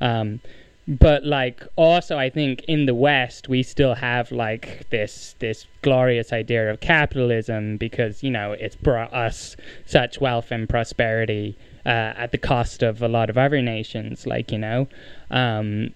[0.02, 0.40] Um,
[0.88, 6.32] but like also I think in the West we still have like this this glorious
[6.32, 12.38] idea of capitalism because you know it's brought us such wealth and prosperity at the
[12.38, 14.88] cost of a lot of other nations like you know
[15.32, 15.94] um,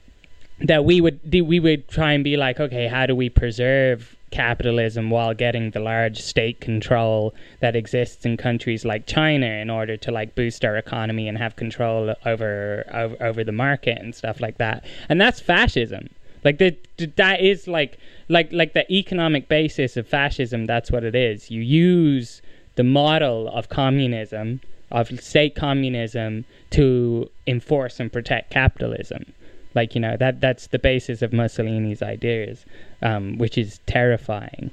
[0.59, 5.09] that we would we would try and be like okay how do we preserve capitalism
[5.09, 10.11] while getting the large state control that exists in countries like China in order to
[10.11, 14.57] like boost our economy and have control over over, over the market and stuff like
[14.57, 14.83] that?
[15.09, 16.09] And that's fascism.
[16.43, 16.77] Like that
[17.17, 17.99] that is like
[18.29, 21.51] like like the economic basis of fascism that's what it is.
[21.51, 22.41] You use
[22.75, 29.33] the model of communism of state communism to enforce and protect capitalism
[29.73, 32.65] like you know that that's the basis of Mussolini's ideas,
[33.01, 34.71] um, which is terrifying.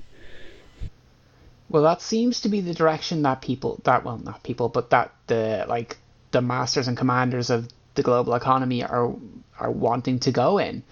[1.69, 5.13] Well, that seems to be the direction that people that well not people but that
[5.27, 5.99] the like
[6.31, 9.15] the masters and commanders of the global economy are
[9.59, 10.83] are wanting to go in,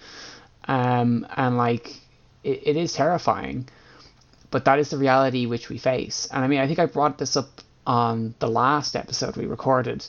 [0.67, 1.95] um, and like
[2.43, 3.67] it, it is terrifying.
[4.49, 6.27] but that is the reality which we face.
[6.31, 10.05] And I mean, I think I brought this up on the last episode we recorded,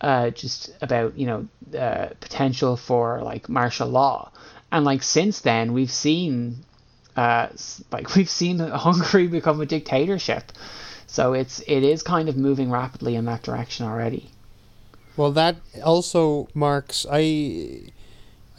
[0.00, 4.30] uh, just about you know uh, potential for like martial law,
[4.72, 6.64] and like since then we've seen,
[7.16, 7.48] uh,
[7.92, 10.52] like we've seen Hungary become a dictatorship,
[11.06, 14.30] so it's it is kind of moving rapidly in that direction already.
[15.16, 17.92] Well, that also marks I.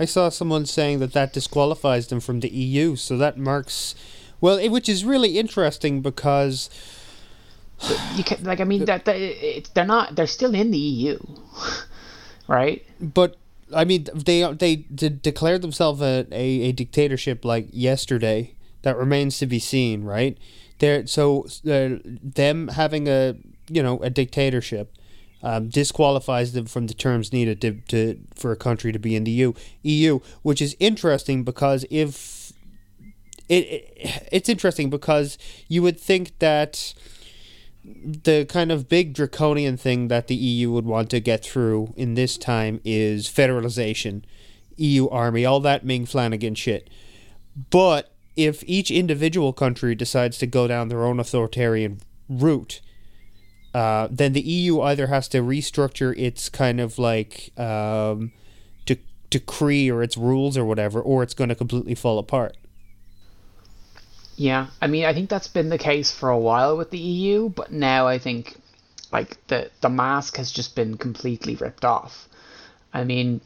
[0.02, 3.96] I saw someone saying that that disqualifies them from the EU, so that marks,
[4.40, 6.70] well, it, which is really interesting because
[8.16, 11.20] you can like I mean that, that it, they're not they're still in the EU,
[12.48, 12.86] right?
[13.00, 13.38] But
[13.74, 18.56] I mean they they de- declared themselves a, a, a dictatorship like yesterday.
[18.82, 20.38] That remains to be seen, right?
[20.80, 23.36] There, so uh, them having a
[23.68, 24.96] you know a dictatorship
[25.42, 29.24] um, disqualifies them from the terms needed to, to for a country to be in
[29.24, 32.52] the EU, EU, which is interesting because if
[33.48, 35.38] it, it it's interesting because
[35.68, 36.94] you would think that
[37.96, 42.14] the kind of big draconian thing that the EU would want to get through in
[42.14, 44.24] this time is federalization,
[44.78, 46.90] EU army, all that Ming Flanagan shit.
[47.70, 52.00] But if each individual country decides to go down their own authoritarian
[52.30, 52.80] route,
[53.74, 58.32] uh, then the EU either has to restructure its kind of like um,
[58.86, 58.98] de-
[59.30, 62.56] decree or its rules or whatever, or it's going to completely fall apart.
[64.40, 67.50] Yeah, I mean, I think that's been the case for a while with the EU,
[67.50, 68.56] but now I think
[69.12, 72.30] like the the mask has just been completely ripped off.
[72.94, 73.42] I mean,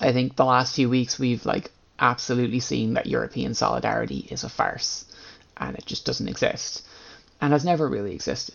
[0.00, 4.48] I think the last few weeks we've like absolutely seen that European solidarity is a
[4.48, 5.04] farce,
[5.58, 6.80] and it just doesn't exist,
[7.42, 8.54] and has never really existed.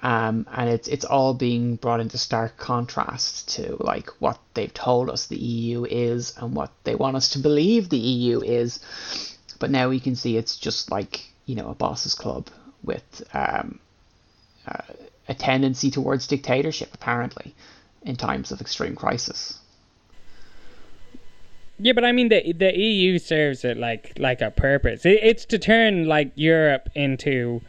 [0.00, 5.08] Um, and it's it's all being brought into stark contrast to like what they've told
[5.08, 8.80] us the EU is and what they want us to believe the EU is
[9.64, 12.50] but now we can see it's just like you know a boss's club
[12.82, 13.78] with um,
[14.68, 14.92] uh,
[15.26, 17.54] a tendency towards dictatorship apparently
[18.02, 19.58] in times of extreme crisis
[21.78, 25.04] yeah, but I mean the the EU serves it like like a purpose.
[25.04, 27.62] It, it's to turn like Europe into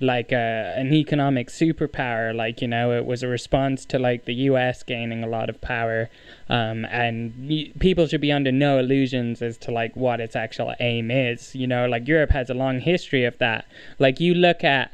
[0.00, 2.34] like a, an economic superpower.
[2.34, 4.82] Like you know, it was a response to like the U.S.
[4.82, 6.08] gaining a lot of power,
[6.48, 10.74] um, and y- people should be under no illusions as to like what its actual
[10.80, 11.54] aim is.
[11.54, 13.66] You know, like Europe has a long history of that.
[13.98, 14.92] Like you look at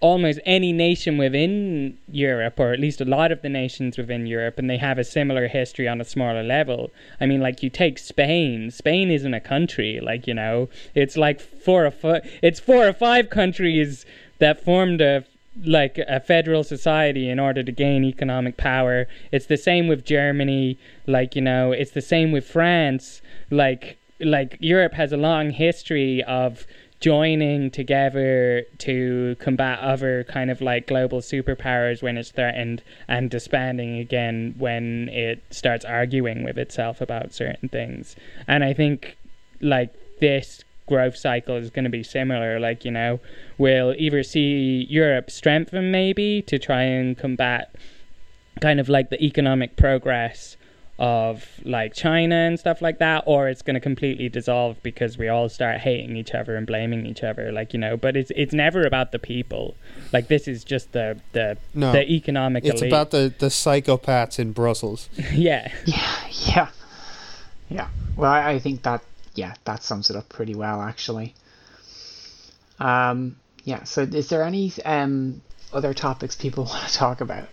[0.00, 4.58] almost any nation within Europe, or at least a lot of the nations within Europe,
[4.58, 6.90] and they have a similar history on a smaller level.
[7.20, 8.70] I mean, like you take Spain.
[8.70, 10.00] Spain isn't a country.
[10.00, 12.22] Like you know, it's like four or five.
[12.42, 14.04] It's four or five countries
[14.38, 15.24] that formed a
[15.64, 19.06] like a federal society in order to gain economic power.
[19.32, 23.22] It's the same with Germany, like you know, it's the same with France.
[23.50, 26.66] Like like Europe has a long history of
[27.00, 33.98] joining together to combat other kind of like global superpowers when it's threatened and disbanding
[33.98, 38.16] again when it starts arguing with itself about certain things.
[38.48, 39.16] And I think
[39.60, 42.58] like this growth cycle is going to be similar.
[42.58, 43.20] Like, you know,
[43.58, 47.74] we'll either see Europe strengthen maybe to try and combat
[48.60, 50.56] kind of like the economic progress
[50.98, 55.28] of like China and stuff like that, or it's going to completely dissolve because we
[55.28, 57.98] all start hating each other and blaming each other, like you know.
[57.98, 59.76] But it's it's never about the people.
[60.12, 62.64] Like this is just the the No, the economic.
[62.64, 62.90] It's elite.
[62.90, 65.10] about the, the psychopaths in Brussels.
[65.32, 65.70] yeah.
[65.84, 66.68] yeah yeah
[67.68, 69.02] yeah well I, I think that
[69.36, 71.34] yeah that sums it up pretty well actually.
[72.78, 75.40] Um yeah so is there any um
[75.72, 77.48] other topics people want to talk about?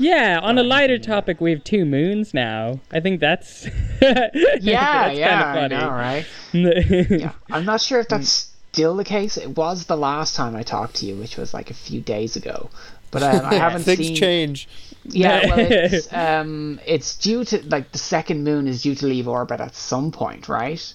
[0.00, 2.78] Yeah, on a lighter topic, we have two moons now.
[2.92, 3.66] I think that's
[4.00, 6.24] yeah that's yeah kind of know right?
[6.52, 7.06] Funny.
[7.10, 9.36] yeah i'm not sure if that's still the case.
[9.36, 12.36] It was the last time i talked to you which was like a few days
[12.36, 12.70] ago.
[13.10, 14.68] But um, i haven't Things seen change.
[15.04, 19.26] yeah well it's um it's due to like the second moon is due to leave
[19.26, 20.92] orbit at some point right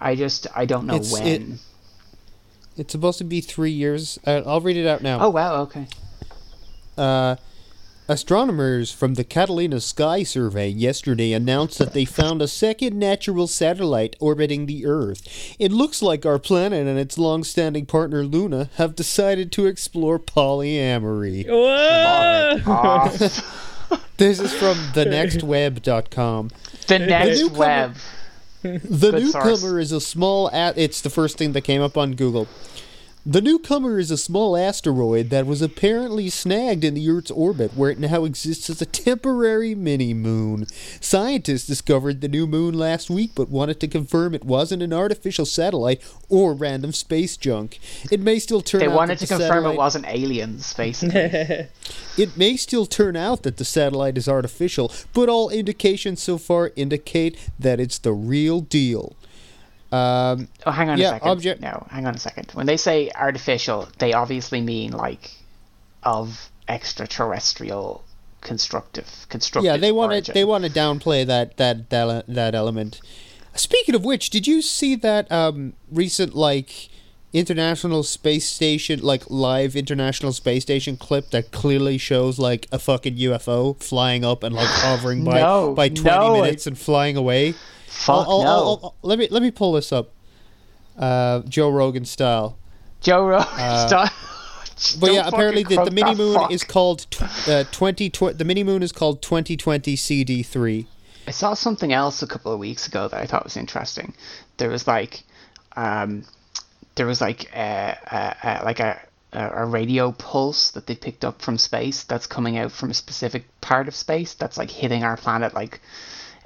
[0.00, 1.42] i just i don't know It's- when it-
[2.76, 4.18] It's supposed to be three years.
[4.26, 5.18] Uh, I'll read it out now.
[5.20, 5.86] oh wow okay
[6.96, 7.36] Uh,
[8.08, 14.16] astronomers from the Catalina Sky Survey yesterday announced that they found a second natural satellite
[14.18, 15.22] orbiting the Earth.
[15.58, 20.18] It looks like our planet and its long standing partner Luna have decided to explore
[20.18, 21.46] polyamory.
[22.60, 23.18] Whoa!
[24.18, 26.50] This is from thenextweb.com.
[26.86, 27.94] the next newcomer- web
[28.62, 28.78] The
[29.10, 29.82] Good newcomer source.
[29.84, 32.46] is a small at it's the first thing that came up on Google.
[33.26, 37.90] The newcomer is a small asteroid that was apparently snagged in the Earth's orbit, where
[37.90, 40.64] it now exists as a temporary mini moon.
[41.02, 45.44] Scientists discovered the new moon last week, but wanted to confirm it wasn't an artificial
[45.44, 47.78] satellite or random space junk.
[48.10, 51.68] It may still turn They out wanted to the confirm satellite- it wasn't aliens, basically.
[52.16, 56.72] It may still turn out that the satellite is artificial, but all indications so far
[56.74, 59.14] indicate that it's the real deal.
[59.92, 61.28] Um, oh, hang on Yeah, a second.
[61.28, 62.50] object- No, hang on a second.
[62.52, 65.30] When they say artificial, they obviously mean like
[66.02, 68.04] of extraterrestrial
[68.40, 69.66] constructive constructive.
[69.70, 73.00] yeah, they want to they want to downplay that that that that element.
[73.54, 76.88] Speaking of which, did you see that um, recent like
[77.32, 83.16] international space station like live international space station clip that clearly shows like a fucking
[83.16, 87.16] UFO flying up and like hovering by No, by twenty no, I- minutes and flying
[87.16, 87.54] away?
[87.90, 88.48] Fuck I'll- no.
[88.48, 90.10] I'll- I'll- let me let me pull this up,
[90.98, 92.56] uh, Joe Rogan style.
[93.00, 93.46] Joe Rogan.
[93.88, 94.10] style.
[94.98, 96.50] But yeah, apparently the, the mini moon fuck.
[96.50, 98.08] is called tw- uh, twenty.
[98.08, 100.86] Tw- the mini moon is called twenty twenty CD three.
[101.26, 104.14] I saw something else a couple of weeks ago that I thought was interesting.
[104.56, 105.22] There was like,
[105.76, 106.24] um,
[106.94, 109.00] there was like a, a, a like a
[109.32, 113.44] a radio pulse that they picked up from space that's coming out from a specific
[113.60, 115.80] part of space that's like hitting our planet like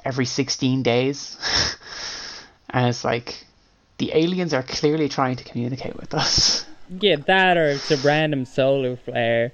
[0.04, 1.36] every 16 days.
[2.70, 3.44] and it's like
[3.98, 6.66] the aliens are clearly trying to communicate with us.
[7.00, 9.52] Yeah, that or it's a random solar flare.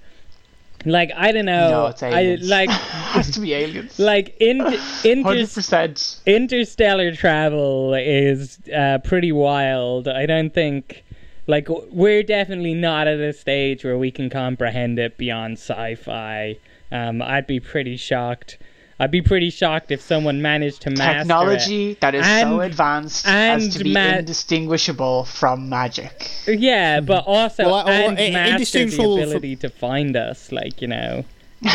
[0.85, 1.71] Like I don't know.
[1.71, 2.49] no, it's I aliens.
[2.49, 3.99] like has to be aliens.
[3.99, 4.61] like in
[5.05, 6.25] inter- 100%.
[6.25, 10.09] interstellar travel is uh, pretty wild.
[10.09, 11.05] I don't think
[11.47, 16.57] like we're definitely not at a stage where we can comprehend it beyond sci-fi.
[16.91, 18.59] Um, I'd be pretty shocked.
[19.01, 21.19] I'd be pretty shocked if someone managed to master it.
[21.21, 26.31] technology that is so advanced and as to be ma- indistinguishable from magic.
[26.47, 30.17] Yeah, but also Well, I- and I- I- master the indistinguishable from- ability to find
[30.17, 31.25] us, like you know,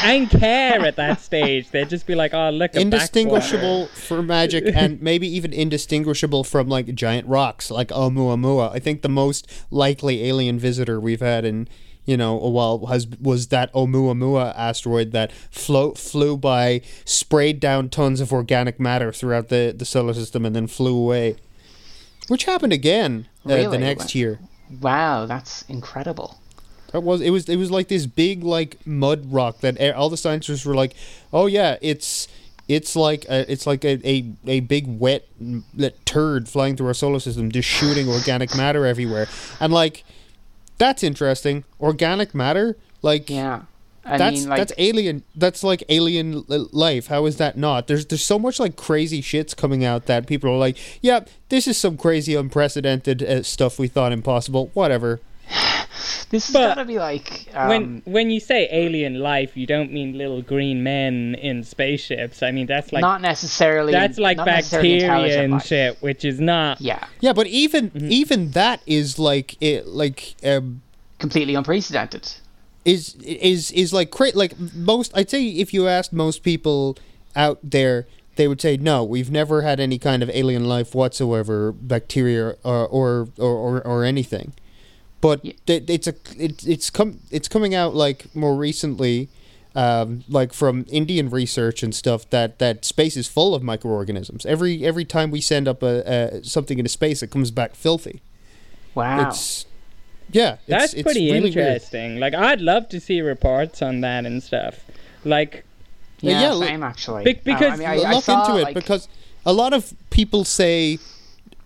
[0.03, 1.69] and care at that stage.
[1.71, 6.67] They'd just be like, "Oh, look, a indistinguishable from magic and maybe even indistinguishable from
[6.69, 8.71] like giant rocks like Oumuamua.
[8.73, 11.67] I think the most likely alien visitor we've had in
[12.05, 17.89] you know a while has was that Oumuamua asteroid that float flew by, sprayed down
[17.89, 21.35] tons of organic matter throughout the the solar system and then flew away.
[22.27, 24.39] Which happened again uh, the next year.
[24.81, 26.39] Wow, that's incredible.
[26.91, 30.17] That was it was it was like this big like mud rock that all the
[30.17, 30.95] scientists were like,
[31.33, 32.27] oh yeah, it's
[32.67, 35.27] it's like a, it's like a, a, a big wet
[36.05, 39.27] turd flying through our solar system, just shooting organic matter everywhere,
[39.59, 40.03] and like
[40.77, 41.63] that's interesting.
[41.79, 43.61] Organic matter, like Yeah.
[44.07, 45.23] I that's mean, like, that's alien.
[45.35, 47.07] That's like alien life.
[47.07, 47.87] How is that not?
[47.87, 51.67] There's there's so much like crazy shits coming out that people are like, yeah, this
[51.67, 54.69] is some crazy unprecedented uh, stuff we thought impossible.
[54.75, 55.21] Whatever.
[56.29, 57.47] this has but got to be like.
[57.53, 62.41] Um, when when you say alien life, you don't mean little green men in spaceships.
[62.43, 63.91] I mean that's like not necessarily.
[63.91, 65.65] that's like bacteria intelligent and life.
[65.65, 66.81] shit, which is not.
[66.81, 68.11] Yeah, Yeah, but even Mm-hmm.
[68.11, 70.81] even that is like it like um
[71.19, 72.27] completely unprecedented.
[72.83, 76.97] is is is like cra- like most I'd say if you asked most people
[77.35, 78.05] out there
[78.37, 82.85] they would say no we've never had any kind of alien life whatsoever bacteria or
[82.87, 84.53] or or, or, or anything
[85.25, 85.53] but Yeah.
[85.75, 89.15] it, it's a it, it's come it's coming out like more recently
[89.83, 94.73] um, like from Indian research and stuff that that space is full of microorganisms every
[94.85, 98.21] every time we send up a, a something into space it comes back filthy
[98.93, 99.27] Wow.
[99.27, 99.65] it's
[100.31, 101.57] yeah it's, That's it's pretty really weird.
[101.57, 102.09] interesting.
[102.19, 104.75] Like I'd love to see reports on that and stuff.
[105.25, 105.65] Like
[106.21, 107.23] yeah, yeah, look- same actually.
[107.25, 109.07] Be- Uh, because- I mean, I, I look saw, into it like, because
[109.45, 110.97] a lot of people say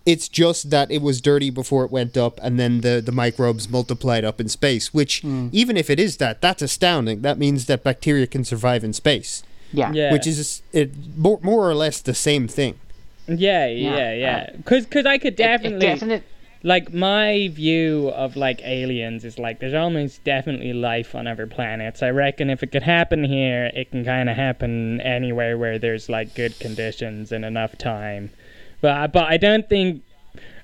[0.06, 3.68] it's just that it was dirty before it went up and then the, the microbes
[3.68, 5.48] multiplied up in space which Hmm.
[5.52, 9.42] even if it is that that's astounding that means that bacteria can survive in space
[9.72, 12.74] yeah, yeah, which is it, more, more or less the same thing
[13.28, 14.50] yeah, Yeah, yeah, yeah.
[14.56, 16.22] Because cause I could It- it definitely definite-
[16.64, 22.02] like my view of like aliens is like there's almost definitely life on other planets.
[22.02, 26.08] I reckon if it could happen here, it can kind of happen anywhere where there's
[26.08, 28.30] like good conditions and enough time.
[28.80, 30.02] But but I don't think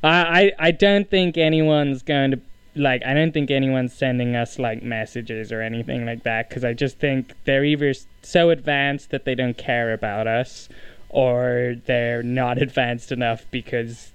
[0.02, 2.40] I I, I don't think anyone's going to
[2.76, 6.74] like I don't think anyone's sending us like messages or anything like that because I
[6.74, 10.68] just think they're either so advanced that they don't care about us
[11.08, 14.12] or they're not advanced enough because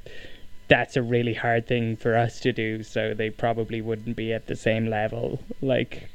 [0.68, 4.48] that's a really hard thing for us to do so they probably wouldn't be at
[4.48, 5.42] the same level.
[5.62, 6.10] Like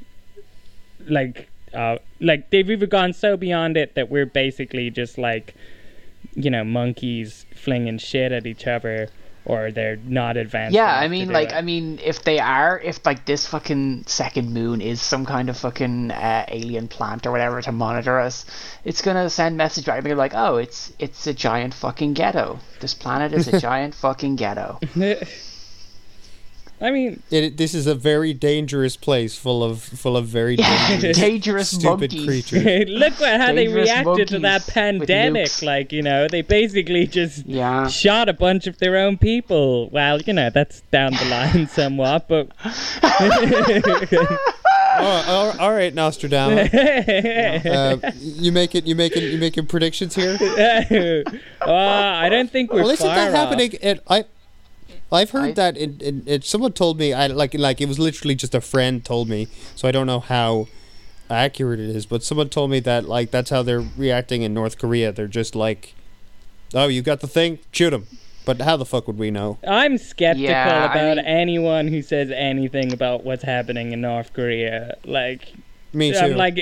[1.07, 5.53] like uh like they've even gone so beyond it that we're basically just like
[6.35, 9.09] you know monkeys flinging shit at each other
[9.47, 10.75] or they're not advanced.
[10.75, 11.55] Yeah, I mean, like, it.
[11.55, 15.55] I mean, if they are, if like this fucking second moon is some kind of
[15.55, 18.45] fucking uh, alien plant or whatever to monitor us,
[18.83, 20.03] it's gonna send message back.
[20.03, 22.59] They're like, oh, it's it's a giant fucking ghetto.
[22.81, 24.79] This planet is a giant fucking ghetto.
[26.79, 30.87] I mean, It, this is a very dangerous place, full of full of very Yeah,
[30.89, 32.25] dangerous, dangerous stupid monkeys.
[32.25, 32.89] creatures.
[32.89, 35.61] look what, how they reacted to that pandemic.
[35.63, 37.87] Like, you know, they basically just Yeah.
[37.87, 39.89] shot a bunch of their own people.
[39.89, 42.49] Well, you know, that's down the line somewhat, but
[44.99, 46.73] oh, all- all right, Nostradamus.
[46.73, 50.37] Uh, you making you making you making predictions here?
[51.61, 53.49] uh, I don't think we're Well, isn't far that off.
[53.49, 53.71] happening?
[53.81, 54.25] It, I,
[55.11, 55.77] I've heard I- that.
[55.77, 57.13] It, it, it, someone told me.
[57.13, 59.47] I like like it was literally just a friend told me.
[59.75, 60.67] So I don't know how
[61.29, 64.77] accurate it is, but someone told me that like that's how they're reacting in North
[64.77, 65.11] Korea.
[65.11, 65.93] They're just like,
[66.73, 67.59] "Oh, you got the thing?
[67.71, 68.07] Shoot him."
[68.45, 69.57] But how the fuck would we know?
[69.67, 74.31] I'm skeptical Yeah, I about mean- anyone who says anything about what's happening in North
[74.31, 74.95] Korea.
[75.03, 75.51] Like,
[75.93, 76.17] Me too.
[76.17, 76.57] I'm like,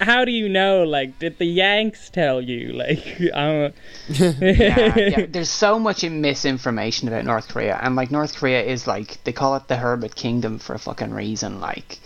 [0.00, 0.84] how do you know?
[0.84, 2.72] Like, did the Yanks tell you?
[2.78, 3.72] Like, I'm.
[4.08, 5.26] yeah, yeah.
[5.28, 9.56] There's so much misinformation about North Korea, and like North Korea is like they call
[9.56, 11.60] it the Hermit Kingdom for a fucking reason.
[11.60, 11.98] Like,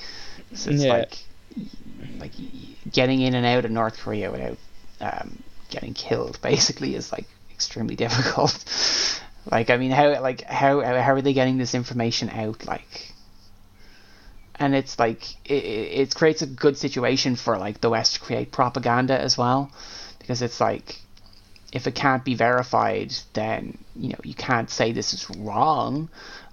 [0.54, 0.92] so it's Yeah.
[0.92, 1.18] like
[2.18, 2.32] like
[2.90, 4.56] getting in and out of North Korea without
[5.00, 8.64] um, getting killed basically is like extremely difficult.
[9.50, 12.66] like, I mean, how like how how are they getting this information out?
[12.66, 13.11] Like,
[14.62, 15.64] and it's like it,
[16.02, 19.72] it creates a good situation for like the West to create propaganda as well,
[20.20, 21.00] because it's like
[21.72, 26.08] if it can't be verified, then you know you can't say this is wrong.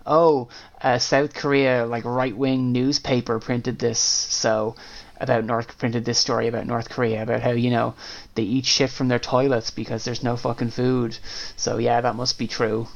[0.07, 0.47] Oh,
[0.81, 4.75] uh, South Korea like right wing newspaper printed this so
[5.19, 7.93] about North printed this story about North Korea about how you know
[8.33, 11.15] they eat shit from their toilets because there's no fucking food.
[11.57, 12.87] So yeah, that must be true.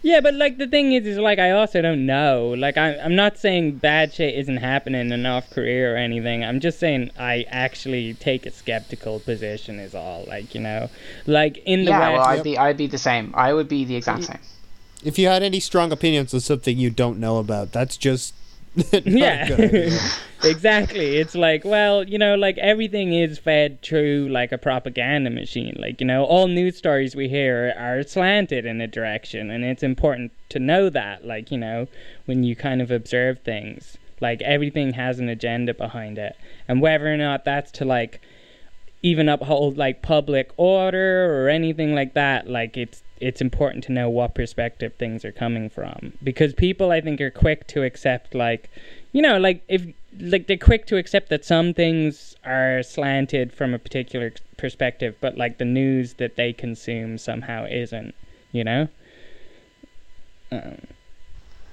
[0.00, 2.54] Yeah, but like the thing is, is like I also don't know.
[2.56, 6.44] Like I, I'm not saying bad shit isn't happening in North Korea or anything.
[6.44, 9.80] I'm just saying I actually take a skeptical position.
[9.80, 10.24] Is all.
[10.28, 10.88] Like you know,
[11.26, 13.32] like in the yeah, well, I'd be I'd be the same.
[13.36, 14.38] I would be the exact same.
[15.04, 18.36] if you had any strong opinions on something you don't know about, that's just not
[18.36, 18.37] a
[19.04, 19.98] yeah.
[20.44, 21.16] Exactly.
[21.16, 25.74] It's like well you know like everything is fed through like a propaganda machine.
[25.76, 29.82] Like you know all news stories we hear are slanted in a direction and it's
[29.82, 31.88] important to know that like you know
[32.26, 33.98] when you kind of observe things.
[34.20, 36.36] Like everything has an agenda behind it.
[36.68, 38.20] And whether or not that's to like
[39.02, 44.08] even uphold like public order or anything like that like it's it's important to know
[44.08, 46.12] what perspective things are coming from.
[46.22, 48.70] Because people i think are quick to accept like
[49.12, 49.86] you know like if
[50.18, 55.36] like they're quick to accept that some things are slanted from a particular perspective but
[55.36, 58.14] like the news that they consume somehow isn't
[58.52, 58.88] you know?
[60.50, 60.78] Um,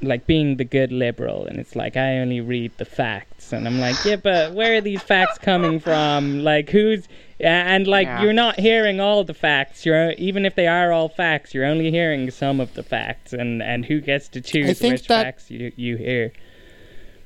[0.02, 3.54] like being the good liberal and it's like i only read the facts.
[3.54, 6.44] And i'm like yeah but where are these facts coming from?
[6.44, 7.08] Like who's
[7.40, 8.22] and like Yeah.
[8.24, 9.86] you're not hearing all the facts.
[9.86, 13.34] You're even if they are all facts you're only hearing some of the facts.
[13.34, 16.32] And and who gets to choose which that- facts you you hear.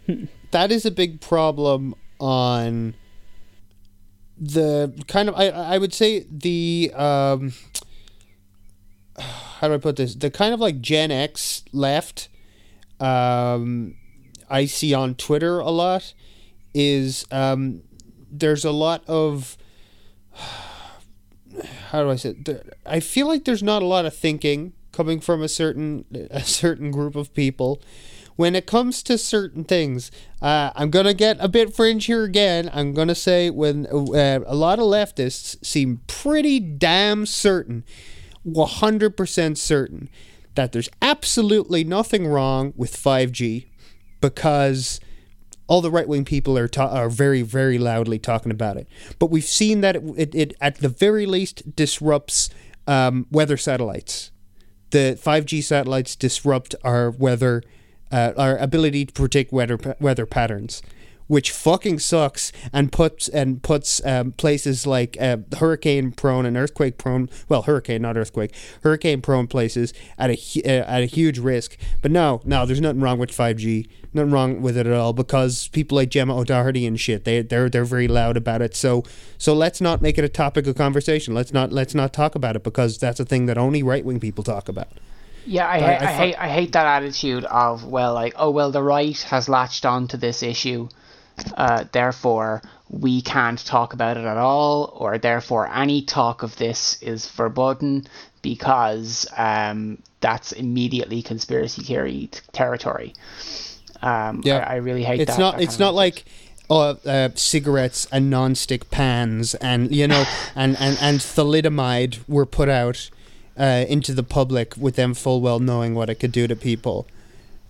[0.52, 2.96] That is a big problem on
[4.38, 7.54] the kind of I I would say the um
[9.20, 10.16] how do I put this?
[10.16, 12.30] The kind of like Gen X left
[13.00, 13.96] um
[14.50, 16.14] I see on Twitter a lot
[16.74, 17.82] is um
[18.32, 19.58] there's a lot of
[21.90, 22.78] how do I say it?
[22.86, 26.92] I feel like there's not a lot of thinking coming from a certain a certain
[26.92, 27.82] group of people
[28.40, 32.72] when it comes to certain things, uh, I'm gonna get a bit fringe here again.
[32.74, 37.84] I'm gonna say when uh, a lot of leftists seem pretty damn certain,
[38.48, 40.10] 100% certain,
[40.60, 43.68] that there's absolutely nothing wrong with 5G,
[44.20, 45.00] because
[45.68, 48.86] all the right wing people are ta- are very very loudly talking about it.
[49.20, 52.50] But we've seen that it, it, it at the very least disrupts
[52.88, 54.32] um, weather satellites.
[54.90, 57.64] The 5G satellites disrupt our weather,
[58.12, 60.82] uh, our ability to predict weather weather patterns,
[61.30, 66.98] which fucking sucks and puts and puts um, places like uh, hurricane prone and earthquake
[66.98, 67.30] prone.
[67.48, 68.54] Well, hurricane not earthquake,
[68.84, 70.34] hurricane prone places at a
[70.66, 71.78] uh, at a huge risk.
[72.02, 73.88] But no, no, there's nothing wrong with 5G.
[74.12, 77.70] Nothing wrong with it at all because people like Gemma O'Doherty and shit, they they're
[77.70, 78.76] they're very loud about it.
[78.76, 79.04] So
[79.38, 81.36] so let's not make it a topic of conversation.
[81.36, 84.20] Let's not let's not talk about it because that's a thing that only right wing
[84.20, 84.88] people talk about.
[85.46, 88.72] Yeah, I, I- I I, hate I hate that attitude of well, like oh well,
[88.72, 90.90] the right has latched on to this issue,
[91.56, 97.02] Uh, therefore, we can't talk about it at all, or therefore any talk of this
[97.02, 98.06] is verboten
[98.42, 103.14] because um, that's immediately conspiracy theory t- territory.
[104.02, 104.60] Um, Yeah.
[104.60, 105.40] I, I really hate it's that.
[105.40, 106.26] not that it's not like
[106.70, 110.24] uh, uh, cigarettes and non-stick pans and you know
[110.56, 113.10] and, and, and thalidomide were put out
[113.60, 117.08] uh, into the public with them full well knowing what it could do to people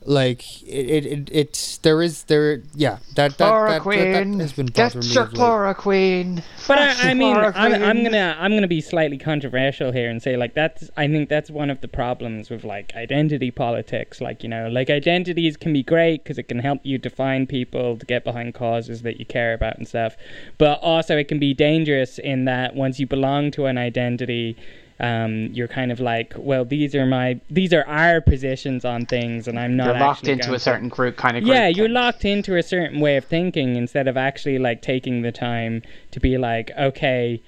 [0.06, 4.54] like it, it, it it's there is there yeah that that, that, that, that has
[4.54, 5.40] been Get bothering me your of late.
[5.40, 6.44] chloroquine.
[6.68, 10.38] But I, I mean, I'm, I'm gonna I'm gonna be slightly controversial here and say
[10.38, 14.22] like that's I think that's one of the problems with like identity politics.
[14.22, 17.98] Like you know, like identities can be great because it can help you define people
[17.98, 20.16] to get behind causes that you care about and stuff.
[20.58, 24.58] But also it can be dangerous in that once you belong to an identity.
[25.02, 29.48] Um, you're kind of like, well, these are my, these are our positions on things,
[29.48, 29.88] and I'm not.
[29.88, 31.56] You're locked into a certain group kind of group.
[31.56, 35.32] yeah, you're locked into a certain way of thinking instead of actually like taking the
[35.32, 37.42] time to be like, okay,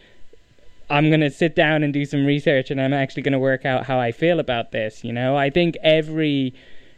[0.90, 4.00] I'm gonna sit down and do some research, and I'm actually gonna work out how
[4.00, 5.04] I feel about this.
[5.04, 6.54] You know, I think every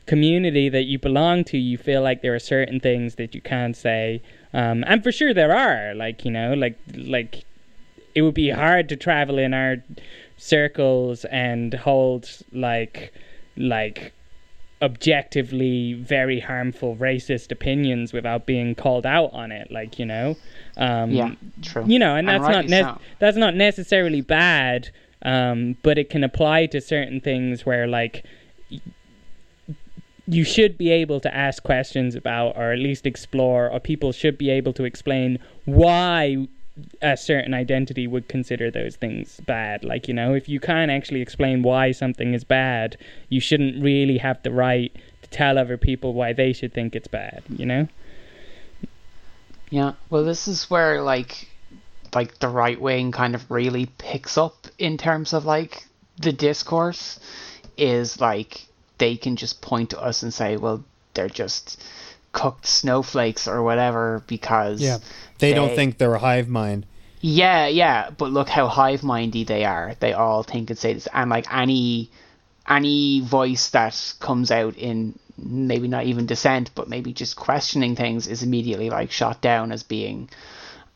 [0.06, 3.76] community that you belong to, you feel like there are certain things that you can't
[3.76, 4.22] say,
[4.54, 5.96] um, and for sure there are.
[5.96, 7.46] Like you know, like like
[8.16, 9.78] it would be hard to travel in our
[10.38, 13.14] circles and hold like
[13.56, 14.14] like
[14.82, 20.36] objectively very harmful racist opinions without being called out on it like you know
[20.78, 21.86] um Yeah, true.
[21.88, 22.98] you know and And that's not ne- so.
[23.20, 24.90] that's not necessarily bad
[25.24, 28.26] um but it can apply to certain things where like
[28.70, 28.82] y-
[30.28, 34.38] you should be able to ask questions about or at least explore or people should
[34.38, 36.46] be able to explain why
[37.02, 39.84] a certain identity would consider those things bad.
[39.84, 42.98] Like you know if you can't actually explain why something is bad
[43.30, 47.08] you shouldn't really have the right to tell other people why they should think it's
[47.08, 47.88] bad you know?
[49.74, 51.48] Yeah, well, this is where like,
[52.14, 55.88] like the right wing kind of really picks up in terms of like
[56.22, 57.20] the discourse,
[57.76, 58.68] is like
[59.00, 60.84] they can just point to us and say, well,
[61.16, 61.84] they're just
[62.34, 64.98] cooked snowflakes or whatever because yeah
[65.40, 66.86] they don't think they're a hive mind
[67.26, 69.96] yeah, yeah, but look how hive mindy they are.
[70.02, 72.12] They all think and say this, and like any
[72.68, 78.28] any voice that comes out in maybe not even dissent, but maybe just questioning things
[78.28, 80.30] is immediately like shot down as being,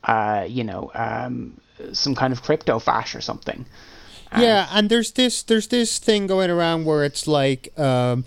[0.04, 1.62] uh, you know, um,
[1.94, 3.66] some kind of crypto fash or something.
[4.38, 8.26] yeah and there's this there's this thing going around where it's like um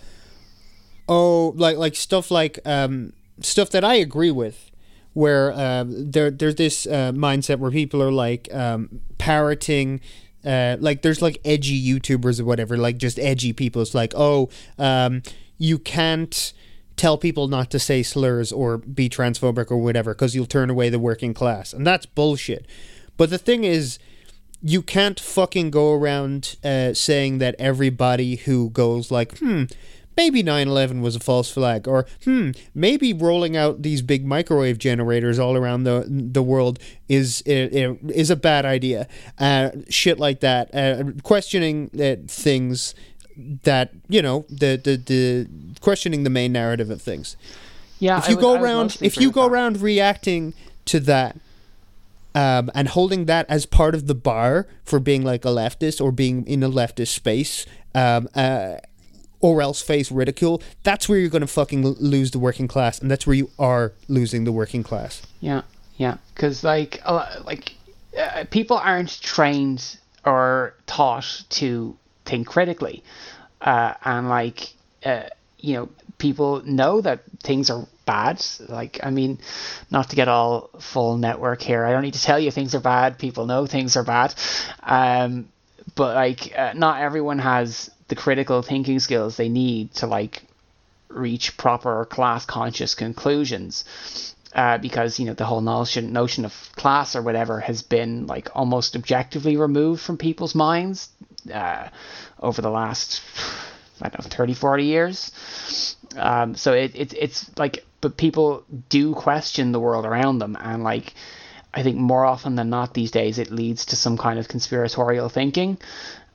[1.10, 4.70] oh like like stuff like um stuff that i agree with
[5.12, 10.00] where um there there's this uh, mindset where people are like um parroting
[10.44, 13.82] uh, like there's like edgy YouTubers or whatever, like just edgy people.
[13.82, 14.48] It's like, oh,
[14.78, 15.22] um,
[15.58, 16.52] you can't
[16.96, 20.88] tell people not to say slurs or be transphobic or whatever because you'll turn away
[20.88, 22.66] the working class, and that's bullshit.
[23.16, 23.98] But the thing is,
[24.62, 29.64] you can't fucking go around uh, saying that everybody who goes like, hmm,
[30.20, 35.38] maybe 9/11 was a false flag, or hmm, maybe rolling out these big microwave generators
[35.38, 39.06] all around the the world is is a bad idea.
[39.38, 40.64] Uh, shit like that.
[40.74, 42.94] Uh, questioning uh, things
[43.64, 45.46] that you know the, the the
[45.80, 47.36] questioning the main narrative of things.
[47.98, 49.52] Yeah, If you go would around, if you go that.
[49.52, 50.54] around reacting
[50.86, 51.36] to that
[52.34, 56.10] um, and holding that as part of the bar for being like a leftist or
[56.12, 58.76] being in a leftist space, um, uh,
[59.40, 63.10] or else face ridicule, that's where you're going to fucking lose the working class, and
[63.10, 65.22] that's where you are losing the working class.
[65.40, 65.62] Yeah,
[65.96, 67.00] yeah, because like
[67.44, 67.74] like
[68.18, 73.02] uh, people aren't trained or taught to think critically,
[73.60, 74.74] uh, and like
[75.04, 75.24] uh,
[75.58, 75.88] you know
[76.18, 78.44] people know that things are bad.
[78.68, 79.38] Like I mean,
[79.90, 81.84] not to get all full network here.
[81.84, 83.18] I don't need to tell you things are bad.
[83.18, 84.34] People know things are bad,
[84.82, 85.48] um,
[85.94, 90.42] but like uh, not everyone has the critical thinking skills they need to like
[91.08, 93.84] reach proper class conscious conclusions.
[94.52, 98.48] Uh, because you know the whole notion notion of class or whatever has been like
[98.52, 101.08] almost objectively removed from people's minds
[101.54, 101.88] uh,
[102.40, 103.22] over the last
[104.02, 105.96] I don't know 30 40 years.
[106.16, 110.82] Um, so it, it it's like but people do question the world around them and
[110.82, 111.14] like
[111.72, 115.28] I think more often than not these days it leads to some kind of conspiratorial
[115.28, 115.78] thinking.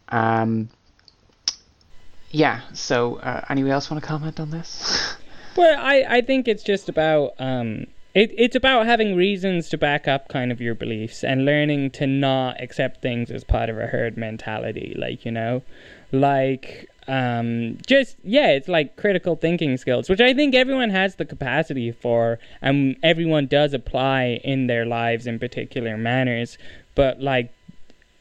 [0.10, 0.70] Um,
[2.32, 5.16] yeah so uh, anyone else want to comment on this?
[5.56, 10.08] Well, I, I think it's just about um, it, it's about having reasons to back
[10.08, 13.88] up kind of your beliefs and learning to not accept things as part of a
[13.88, 14.96] herd mentality.
[14.98, 15.62] Like, you know,
[16.14, 21.26] like um, just yeah, it's like critical thinking skills, which I think everyone has the
[21.26, 26.58] capacity for, and everyone does apply in their lives in particular manners.
[26.96, 27.52] But like,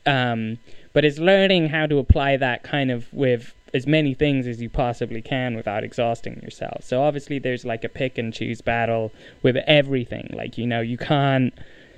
[0.06, 0.58] um,
[0.92, 4.70] but it's learning how to apply that kind of with as many things as you
[4.70, 6.84] possibly can without exhausting yourself.
[6.84, 9.12] So obviously, there's like a pick and choose battle
[9.42, 10.30] with everything.
[10.32, 11.52] Like you know, you can't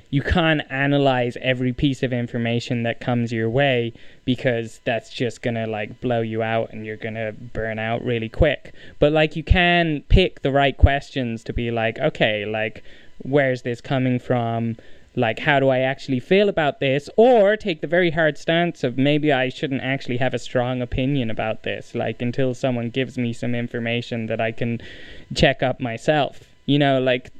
[0.08, 3.92] you can't analyze every piece of information that comes your way
[4.24, 8.72] because that's just gonna like blow you out and you're gonna burn out really quick.
[8.98, 12.82] But like you can pick the right questions to be like, okay, like
[13.22, 14.76] where's this coming from?
[15.16, 17.08] Like, how do I actually feel about this?
[17.16, 21.30] Or take the very hard stance of maybe I shouldn't actually have a strong opinion
[21.30, 24.80] about this, like, until someone gives me some information that I can
[25.34, 27.30] check up myself you know like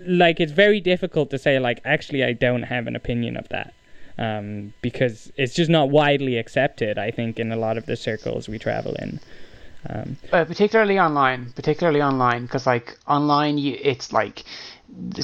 [0.00, 3.72] like it's very difficult to say like actually i don't have an opinion of that
[4.20, 8.48] um, because it's just not widely accepted i think in a lot of the circles
[8.48, 9.20] we travel in
[9.88, 14.42] um, uh, particularly online particularly online because like online you, it's like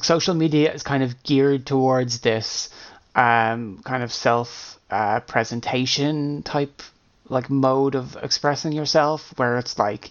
[0.02, 2.70] social media is kind of geared towards this
[3.14, 6.82] um, kind of self uh, presentation type
[7.28, 10.10] like mode of expressing yourself where it's like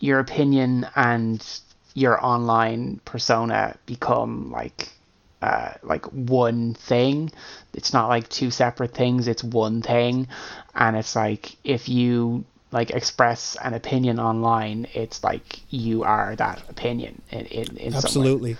[0.00, 1.60] your opinion and
[1.94, 4.88] your online persona become like
[5.42, 7.30] uh, like one thing.
[7.74, 9.26] It's not like two separate things.
[9.26, 10.28] It's one thing,
[10.74, 16.62] and it's like if you like express an opinion online, it's like you are that
[16.68, 18.56] opinion in in, in absolutely.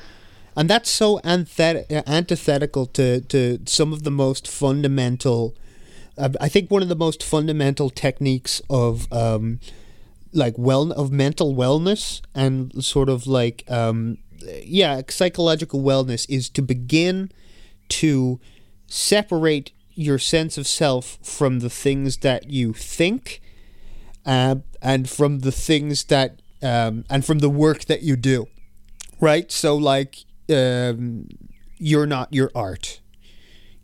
[0.54, 5.56] And that's so antithetical to, to some of the most fundamental.
[6.18, 9.60] Uh, I think one of the most fundamental techniques of um,
[10.32, 14.18] like well of mental wellness and sort of like um,
[14.62, 17.30] yeah psychological wellness is to begin
[17.88, 18.40] to
[18.86, 23.40] separate your sense of self from the things that you think
[24.26, 28.46] uh, and from the things that um, and from the work that you do
[29.20, 31.28] right so like um,
[31.78, 33.00] you're not your art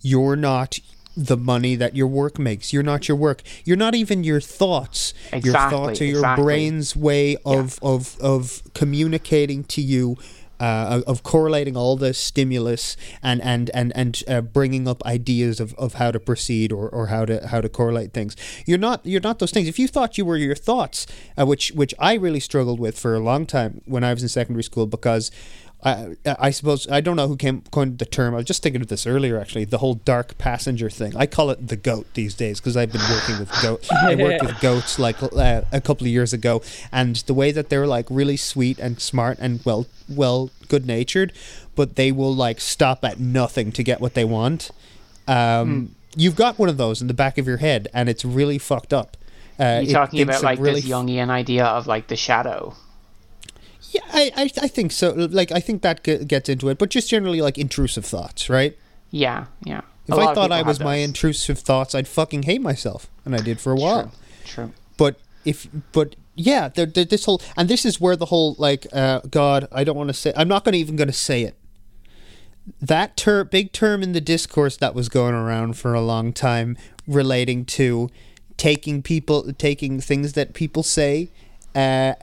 [0.01, 0.79] you're not
[1.19, 2.73] the money that your work makes.
[2.73, 3.43] You're not your work.
[3.65, 5.13] You're not even your thoughts.
[5.33, 6.45] Exactly, your thoughts are your exactly.
[6.45, 7.89] brain's way of, yeah.
[7.89, 10.17] of, of communicating to you.
[10.61, 15.73] Uh, of correlating all the stimulus and and and and uh, bringing up ideas of,
[15.75, 18.35] of how to proceed or, or how to how to correlate things.
[18.67, 19.69] You're not you're not those things.
[19.69, 21.07] If you thought you were your thoughts,
[21.39, 24.29] uh, which which I really struggled with for a long time when I was in
[24.29, 25.31] secondary school because
[25.85, 28.35] I, I suppose I don't know who came coined the term.
[28.35, 29.39] I was just thinking of this earlier.
[29.39, 31.17] Actually, the whole dark passenger thing.
[31.17, 33.89] I call it the goat these days because I've been working with goats.
[33.93, 37.69] I worked with goats like uh, a couple of years ago, and the way that
[37.69, 41.33] they're like really sweet and smart and well, well, good natured,
[41.77, 44.73] but they will like stop at nothing to get what they want.
[45.29, 45.89] Um, mm.
[46.17, 48.93] You've got one of those in the back of your head, and it's really fucked
[48.93, 49.17] up.
[49.61, 52.75] Uh, You're talking about like really this Jungian idea of like the shadow.
[53.91, 55.13] Yeah, I, I, I think so.
[55.13, 58.77] Like, I think that gets into it, but just generally like intrusive thoughts, right?
[59.11, 59.83] Yeah, yeah.
[60.07, 63.61] If I thought I was my intrusive thoughts, I'd fucking hate myself, and I did
[63.61, 64.13] for a while.
[64.45, 64.65] True.
[64.65, 64.73] True.
[64.97, 68.87] But if, but yeah, they're, they're, this whole, and this is where the whole like,
[68.93, 70.33] uh, God, I don't want to say.
[70.37, 71.57] I'm not going to even going to say it.
[72.81, 76.77] That term, big term in the discourse that was going around for a long time,
[77.07, 78.11] relating to
[78.57, 81.31] taking people, taking things that people say,
[81.75, 82.15] uh,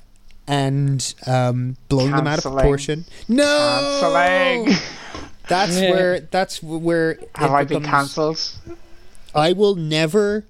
[0.48, 2.24] and um, blowing Canceling.
[2.24, 3.06] them out of proportion.
[3.28, 4.78] No, Canceling.
[5.48, 5.92] That's yeah.
[5.92, 6.20] where.
[6.20, 7.20] That's where.
[7.36, 8.40] Have I been cancelled?
[9.34, 10.46] I will never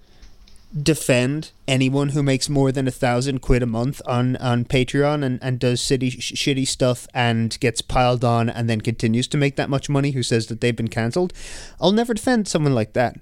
[0.81, 5.39] defend anyone who makes more than a thousand quid a month on on Patreon and,
[5.41, 9.55] and does city sh- shitty stuff and gets piled on and then continues to make
[9.55, 11.33] that much money who says that they've been cancelled.
[11.79, 13.17] I'll never defend someone like that.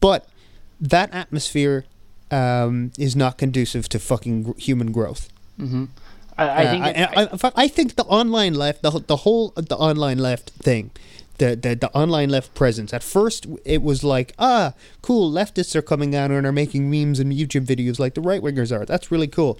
[0.00, 0.28] But
[0.80, 1.84] that atmosphere
[2.30, 5.30] um, is not conducive to fucking human growth.
[5.58, 5.84] Mm-hmm.
[6.38, 9.76] I, I think uh, I, I, I, think the online left, the the whole the
[9.76, 10.90] online left thing,
[11.38, 12.92] the, the the online left presence.
[12.92, 17.18] At first, it was like, ah, cool, leftists are coming out and are making memes
[17.20, 18.84] and YouTube videos like the right wingers are.
[18.84, 19.58] That's really cool.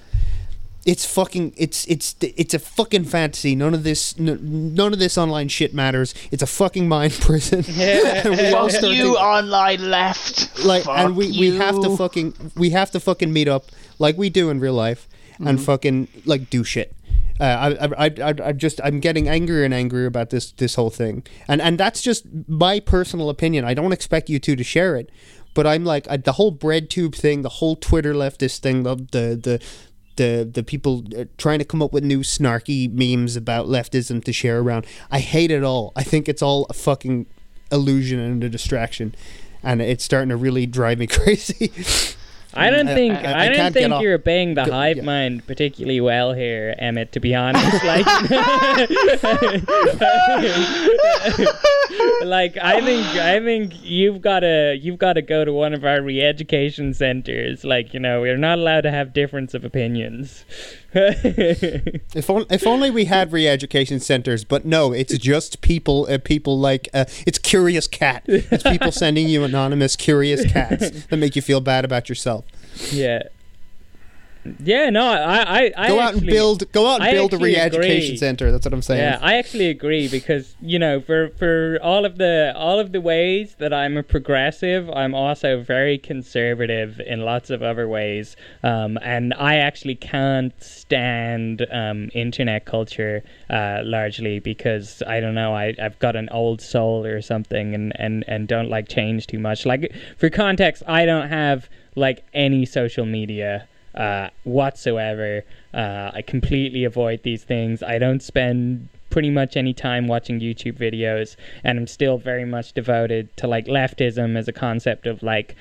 [0.84, 1.54] It's fucking.
[1.56, 3.56] It's it's it's a fucking fantasy.
[3.56, 4.16] None of this.
[4.18, 6.14] none of this online shit matters.
[6.30, 7.64] It's a fucking mind prison.
[7.76, 10.64] We all you online left.
[10.64, 11.52] Like, Fuck and we, you.
[11.52, 13.64] we have to fucking we have to fucking meet up
[13.98, 15.48] like we do in real life mm-hmm.
[15.48, 16.94] and fucking like do shit.
[17.38, 20.90] Uh, I, I, I, I just I'm getting angrier and angrier about this this whole
[20.90, 23.64] thing, and and that's just my personal opinion.
[23.64, 25.10] I don't expect you two to share it,
[25.52, 28.96] but I'm like I, the whole bread tube thing, the whole Twitter leftist thing, the
[28.96, 29.62] the the
[30.16, 34.32] the the people uh, trying to come up with new snarky memes about leftism to
[34.32, 34.86] share around.
[35.10, 35.92] I hate it all.
[35.94, 37.26] I think it's all a fucking
[37.70, 39.14] illusion and a distraction,
[39.62, 41.70] and it's starting to really drive me crazy.
[42.56, 45.02] I don't think I- I, I don't think you're obeying the hive yeah.
[45.02, 47.12] mind particularly well here, Emmett.
[47.12, 48.06] To be honest, like,
[52.24, 55.84] like I think I think you've got to you've got to go to one of
[55.84, 57.64] our re-education centers.
[57.64, 60.44] Like, you know, we're not allowed to have difference of opinions.
[62.14, 66.06] If, on, if only we had re-education centers, but no, it's just people.
[66.08, 68.22] Uh, people like uh, it's curious cat.
[68.26, 72.44] It's people sending you anonymous curious cats that make you feel bad about yourself.
[72.90, 73.24] yeah.
[74.62, 76.70] Yeah, no, I, I, I Go out and build.
[76.72, 78.16] Go out and I build a re-education agree.
[78.16, 78.52] center.
[78.52, 79.00] That's what I'm saying.
[79.00, 83.00] Yeah, I actually agree because you know, for for all of the all of the
[83.00, 88.98] ways that I'm a progressive, I'm also very conservative in lots of other ways, um,
[89.02, 95.74] and I actually can't stand um, internet culture uh, largely because I don't know, I
[95.82, 99.66] I've got an old soul or something, and and and don't like change too much.
[99.66, 103.66] Like for context, I don't have like any social media
[103.96, 105.44] uh, whatsoever.
[105.72, 107.82] Uh, I completely avoid these things.
[107.82, 112.72] I don't spend pretty much any time watching YouTube videos, and I'm still very much
[112.72, 115.54] devoted to like leftism as a concept of like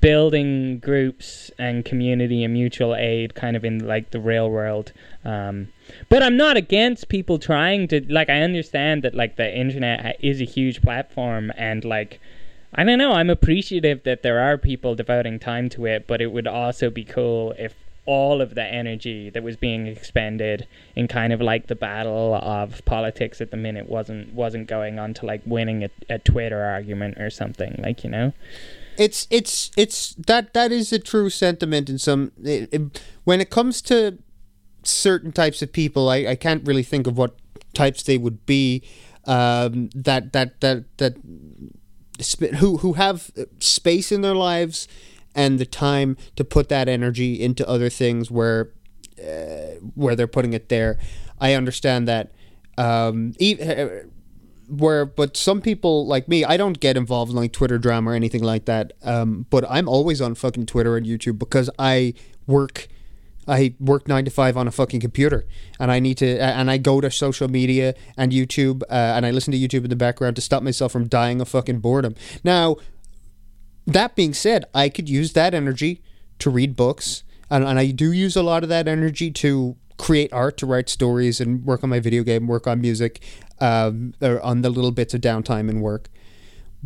[0.00, 4.92] building groups and community and mutual aid kind of in like the real world.
[5.24, 5.68] Um,
[6.08, 8.28] but I'm not against people trying to like.
[8.28, 12.20] I understand that like the internet is a huge platform and like.
[12.74, 13.12] I don't know.
[13.12, 17.04] I'm appreciative that there are people devoting time to it, but it would also be
[17.04, 17.74] cool if
[18.06, 20.66] all of the energy that was being expended
[20.96, 25.12] in kind of like the battle of politics at the minute wasn't wasn't going on
[25.14, 28.32] to like winning a, a Twitter argument or something like you know.
[28.96, 33.50] it's it's it's that that is a true sentiment in some it, it- when it
[33.50, 34.18] comes to
[34.82, 37.36] certain types of people I, I can't really think of what
[37.74, 38.82] types they would be
[39.26, 41.16] um, that that that that
[42.56, 44.88] who who have space in their lives
[45.34, 48.70] and the time to put that energy into other things where
[49.22, 50.98] uh, where they're putting it there.
[51.40, 52.32] I understand that
[52.78, 53.88] um, e- uh,
[54.68, 58.14] where but some people like me i don't get involved in like twitter drama or
[58.14, 62.14] anything like that um, but i'm always on fucking twitter and youtube because i
[62.46, 62.86] work
[63.48, 65.46] i work nine to five on a fucking computer
[65.78, 69.30] and i need to and i go to social media and youtube uh, and i
[69.30, 72.14] listen to youtube in the background to stop myself from dying of fucking boredom
[72.44, 72.76] now
[73.86, 76.02] that being said, I could use that energy
[76.38, 80.32] to read books, and, and I do use a lot of that energy to create
[80.32, 83.20] art, to write stories, and work on my video game, work on music,
[83.60, 86.08] um, or on the little bits of downtime in work.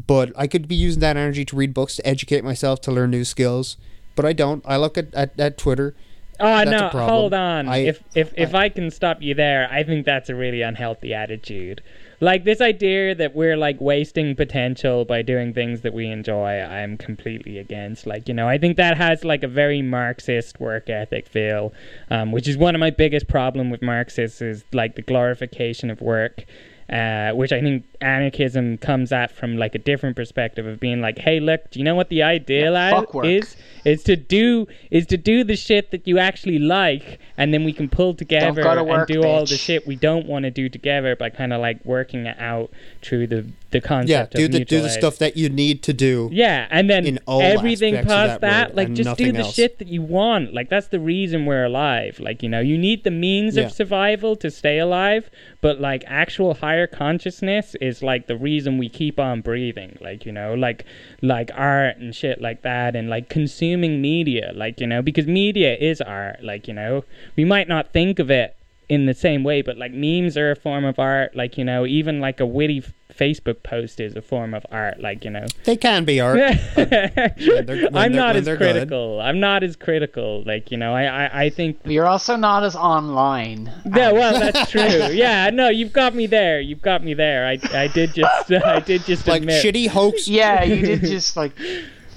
[0.06, 3.10] But I could be using that energy to read books, to educate myself, to learn
[3.10, 3.76] new skills.
[4.16, 4.64] But I don't.
[4.66, 5.94] I look at, at, at Twitter.
[6.40, 7.68] Oh That's no, hold on.
[7.68, 11.14] I- if if if I can stop you there, I think that's a really unhealthy
[11.14, 11.82] attitude.
[12.20, 16.96] Like this idea that we're like wasting potential by doing things that we enjoy, I'm
[16.96, 18.06] completely against.
[18.06, 21.72] Like, you know, I think that has like a very Marxist work ethic feel,
[22.10, 26.00] um, which is one of my biggest problem with Marxists is like the glorification of
[26.00, 26.44] work.
[26.90, 31.18] Uh, which I think anarchism comes at from like a different perspective of being like,
[31.18, 33.56] hey, look, do you know what the ideal Yeah, ad- is?
[33.86, 37.72] is to do is to do the shit that you actually like and then we
[37.72, 40.68] can pull together gotta and work, do all the shit we don't want to do
[40.68, 42.70] together by kind of like working it out
[43.00, 43.46] through the
[43.80, 44.90] the Yeah, do the do the aid.
[44.92, 46.28] stuff that you need to do.
[46.32, 49.54] yeah and then everything past that that, like just do the else.
[49.54, 53.04] shit that you want like that's the reason we're alive like you know you need
[53.04, 53.64] the means Yeah.
[53.64, 58.88] of survival to stay alive but like actual higher consciousness is like the reason we
[58.88, 60.84] keep on breathing like you know like
[61.22, 65.74] like art and shit like that and like consuming media like you know because media
[65.76, 67.04] is art like you know
[67.36, 68.56] we might not think of it
[68.88, 71.86] in the same way but like memes are a form of art like you know
[71.86, 75.46] even like a witty f- facebook post is a form of art like you know
[75.64, 76.36] They can be art.
[76.74, 78.72] they're- when I'm not as they're good.
[78.74, 79.20] critical.
[79.20, 80.42] I'm not as critical.
[80.44, 81.78] Like you know, I I, I think.
[81.84, 83.72] You're also not as online.
[83.94, 84.80] Yeah, well, that's true.
[85.14, 86.60] Yeah, no, you've got me there.
[86.60, 87.46] You've got me there.
[87.46, 89.64] I I did just I did just Like admit.
[89.64, 90.26] shitty hoax.
[90.28, 91.52] Yeah, you did just like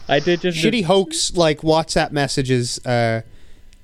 [0.09, 2.83] I did just shitty hoax like WhatsApp messages.
[2.85, 3.21] Uh,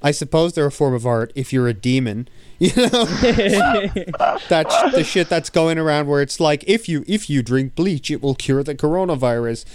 [0.02, 2.28] I suppose they're a form of art if you're a demon.
[2.64, 3.06] You know,
[4.48, 8.10] that's the shit that's going around where it's like if you if you drink bleach,
[8.10, 9.66] it will cure the coronavirus.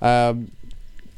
[0.00, 0.50] Um,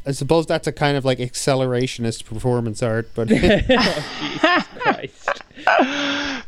[0.07, 5.43] I suppose that's a kind of like accelerationist performance art, but Jesus Christ.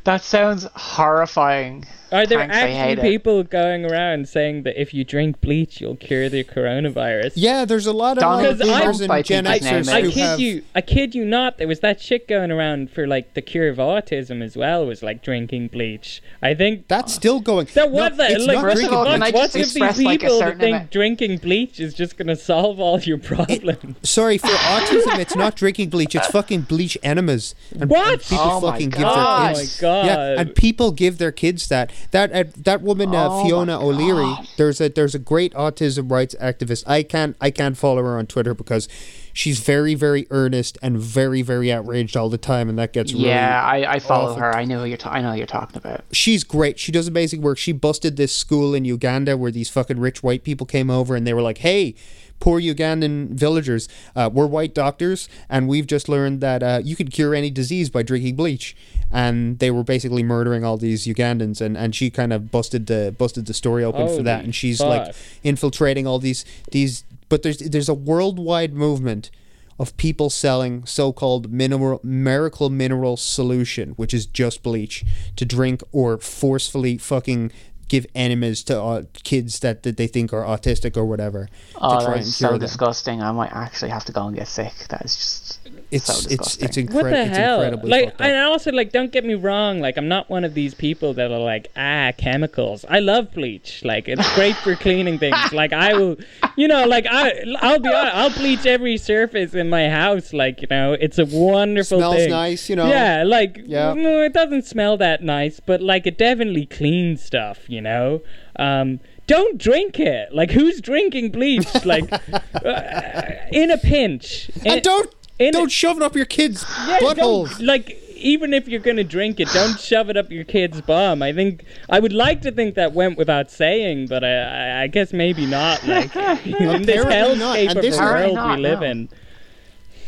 [0.05, 1.85] that sounds horrifying.
[2.13, 3.11] Are there Thanks, I hate actually it.
[3.19, 7.33] people going around saying that if you drink bleach, you'll cure the coronavirus?
[7.35, 9.81] Yeah, there's a lot of Donald like, boomers Trump, and I Gen think his Xers
[9.81, 9.89] is.
[9.89, 10.41] I who kid have.
[10.41, 11.59] you, I kid you not.
[11.59, 14.87] There was that shit going around for like the cure of autism as well.
[14.87, 16.23] Was like drinking bleach.
[16.43, 17.67] I think That's still going.
[17.75, 18.31] that No, was that.
[18.31, 19.35] it's Like, not First of drinking all, can bleach.
[19.35, 22.37] I what just if these express, like, people think amount- drinking bleach is just gonna
[22.37, 23.97] solve all your problems?
[24.09, 25.19] Sorry for autism.
[25.19, 26.15] It's not drinking bleach.
[26.15, 27.55] It's fucking bleach enemas.
[27.79, 28.13] And, What?
[28.13, 29.57] and people Oh my fucking give God.
[29.57, 30.07] their Oh my god!
[30.07, 31.91] Yeah, and people give their kids that.
[32.13, 34.35] That uh, that woman uh, Oh Fiona O'Leary.
[34.57, 36.85] There's a there's a great autism rights activist.
[36.87, 38.89] I can't I can't follow her on Twitter because
[39.33, 43.27] she's very very earnest and very very outraged all the time, and that gets really
[43.27, 44.41] Yeah, I, I follow awful.
[44.43, 44.55] her.
[44.57, 44.97] I know you're.
[44.97, 46.05] Ta- I know you're talking about.
[46.13, 46.79] she's great.
[46.79, 47.59] She does amazing work.
[47.59, 51.27] She busted this school in Uganda where these fucking rich white people came over and
[51.27, 51.95] they were like, "Hey,
[52.41, 57.11] poor Ugandan villagers, uh, we're white doctors and we've just learned that uh, you could
[57.11, 58.77] cure any disease by drinking bleach."
[59.11, 63.15] And they were basically murdering all these Ugandans, and, and she kind of busted the
[63.17, 64.45] busted the story open for that.
[64.45, 67.05] And she's like infiltrating all these these.
[67.29, 69.31] But there's there's a worldwide movement
[69.79, 75.05] of people selling so-called mineral miracle mineral solution, which is just bleach,
[75.37, 77.53] to drink or forcefully fucking
[77.89, 82.35] give enemas to uh, kids that, that they think are autistic or whatever Oh, that's
[82.35, 83.23] so disgusting.
[83.23, 84.73] I might actually have to go and get sick.
[84.89, 85.56] That is just
[85.91, 86.65] It's so it's disgusting.
[86.69, 87.63] it's, incre- What the it's hell?
[87.63, 88.27] incredibly Like, fucked up.
[88.27, 89.81] and also, like, don't get me wrong.
[89.81, 92.85] Like, I'm not one of these people that are like, ah, chemicals.
[92.89, 93.85] I love bleach.
[93.85, 95.37] Like, it's great for cleaning things.
[95.53, 96.17] Like, I will,
[96.57, 100.33] you know, like, I, I'll be honest, I'll bleach every surface in my house.
[100.33, 102.31] Like, you know, it's a wonderful Smells thing.
[102.31, 102.89] nice, you know.
[102.89, 103.95] Yeah, like, Yeah.
[103.95, 107.61] no, it doesn't smell that nice, but like, it definitely cleans stuff.
[107.69, 108.23] You know.
[108.59, 110.33] Um, don't drink it.
[110.33, 111.67] Like, who's drinking bleach?
[111.85, 112.11] Like,
[112.65, 114.49] uh, in a pinch.
[114.65, 117.65] In- and don't in don't it- shove it up your kids' yeah, buttholes.
[117.65, 121.23] Like, even if you're gonna drink it, don't shove it up your kid's bum.
[121.23, 124.87] I think I would like to think that went without saying, but I, I, I
[124.87, 125.87] guess maybe not.
[125.87, 126.15] Like
[126.47, 128.87] in this Apparently not, hellscape of this- a world Apparently we live no.
[128.87, 129.09] in.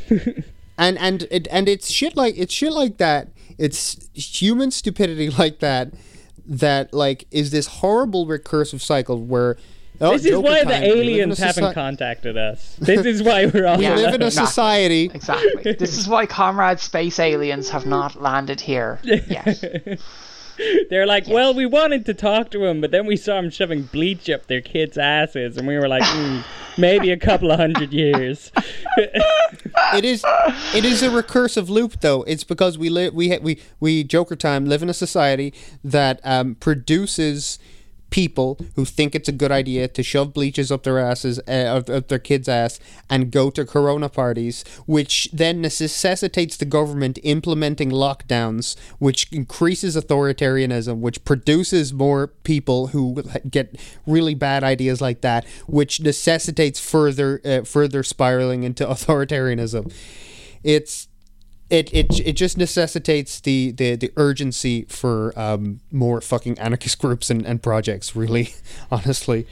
[0.79, 3.29] and and it, and it's shit like it's shit like that.
[3.59, 5.93] It's human stupidity like that
[6.47, 9.59] that like is this horrible recursive cycle where
[10.01, 12.37] oh, This is Joker why time, the we live in a aliens haven't soci- contacted
[12.37, 12.77] us.
[12.81, 13.95] This is why we're all We Yeah.
[13.95, 14.47] live in a Exactly.
[14.47, 15.11] society.
[15.15, 15.73] exactly.
[15.75, 19.99] this is why comrade space aliens have not landed here yet.
[20.91, 23.83] They're like, well, we wanted to talk to him, but then we saw him shoving
[23.85, 26.41] bleach up their kids' asses, and we were like, hmm,
[26.77, 28.51] maybe a couple of hundred years.
[29.95, 30.23] It is
[30.75, 32.23] it is a recursive loop though.
[32.25, 36.21] It's because we live we ha- we we Joker time live in a society that
[36.25, 37.59] um, produces
[38.11, 41.91] people who think it's a good idea to shove bleaches up their asses uh, up,
[41.91, 42.81] up their kids' ass
[43.11, 51.01] and go to corona parties, which then necessitates the government implementing lockdowns, which increases authoritarianism,
[51.01, 57.63] which produces more people who get really bad ideas like that, which necessitates further uh,
[57.63, 59.93] further spiraling into authoritarianism.
[60.65, 61.08] It's
[61.71, 67.29] it, it it just necessitates the, the, the urgency for um, more fucking anarchist groups
[67.31, 68.55] and, and projects, really,
[68.91, 69.47] honestly.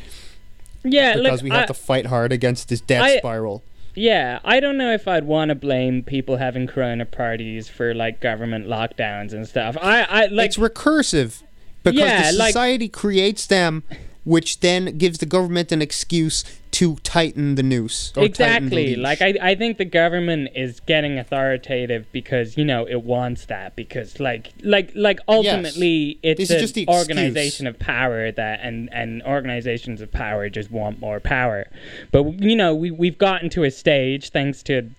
[0.85, 3.63] yeah, Because look, we have I- to fight hard against this death I- spiral.
[3.99, 8.21] Yeah, I don't know if I'd want to blame people having corona parties for like
[8.21, 9.75] government lockdowns and stuff.
[9.81, 11.43] I, I like it's recursive
[11.83, 13.85] because Yeah, the like- society creates them,
[14.25, 16.45] which then gives the government an excuse
[16.77, 18.13] to tighten the noose.
[18.17, 18.97] or tighten the exactly.
[18.97, 23.75] Like I, I think the government is getting authoritative because you know it wants that
[23.77, 27.09] because like like like ultimately This it's is just the an excuse.
[27.17, 31.67] organization of power that and and organizations of power just want more power.
[32.13, 34.91] But you know we we've gotten to a stage thanks to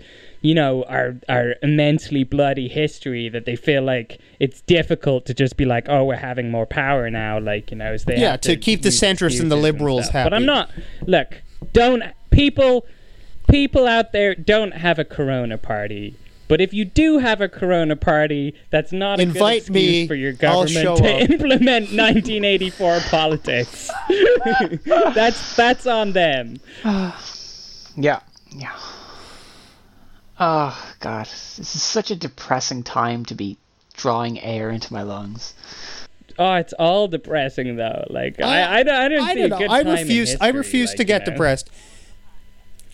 [0.41, 5.57] you know our our immensely bloody history that they feel like it's difficult to just
[5.57, 8.41] be like oh we're having more power now like you know is they Yeah, have
[8.41, 10.25] to keep the centrists and the excuses liberals stuff.
[10.25, 10.69] but I'm not
[11.07, 11.41] look
[11.73, 12.85] don't people
[13.49, 16.15] people out there don't have a corona party
[16.49, 20.07] but if you do have a corona party that's not a Invite good excuse me,
[20.07, 21.21] for your government to up.
[21.29, 23.89] implement 1984 politics
[25.13, 26.59] that's that's on them
[27.97, 28.19] Yeah,
[28.51, 28.77] yeah.
[30.39, 33.57] Oh god, this is such a depressing time to be
[33.95, 35.55] drawing air into my lungs.
[36.39, 39.67] Oh it's all depressing though like i i, don't- I don't I see don't a
[39.67, 39.73] know.
[39.73, 40.35] I refuse.
[40.39, 41.31] I refuse like, to you get know?
[41.33, 41.69] depressed.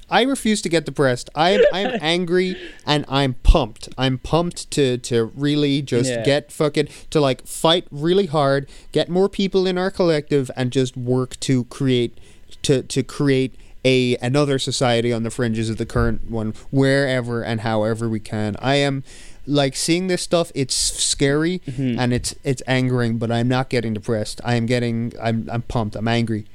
[0.09, 1.29] I refuse to get depressed.
[1.33, 3.89] I'm I'm angry and I'm pumped.
[3.97, 6.23] I'm pumped to to really just Yeah.
[6.23, 10.95] get fucking to like fight really hard, get more people in our collective, and just
[10.95, 12.17] work to create
[12.63, 13.55] to to create
[13.85, 18.55] a another society on the fringes of the current one, wherever and however we can.
[18.59, 19.03] I am.
[19.45, 21.99] like seeing this stuff it's scary Mm-hmm.
[21.99, 25.97] and it's it's angering but i'm not getting depressed i am getting i'm i'm pumped
[25.97, 26.45] i'm angry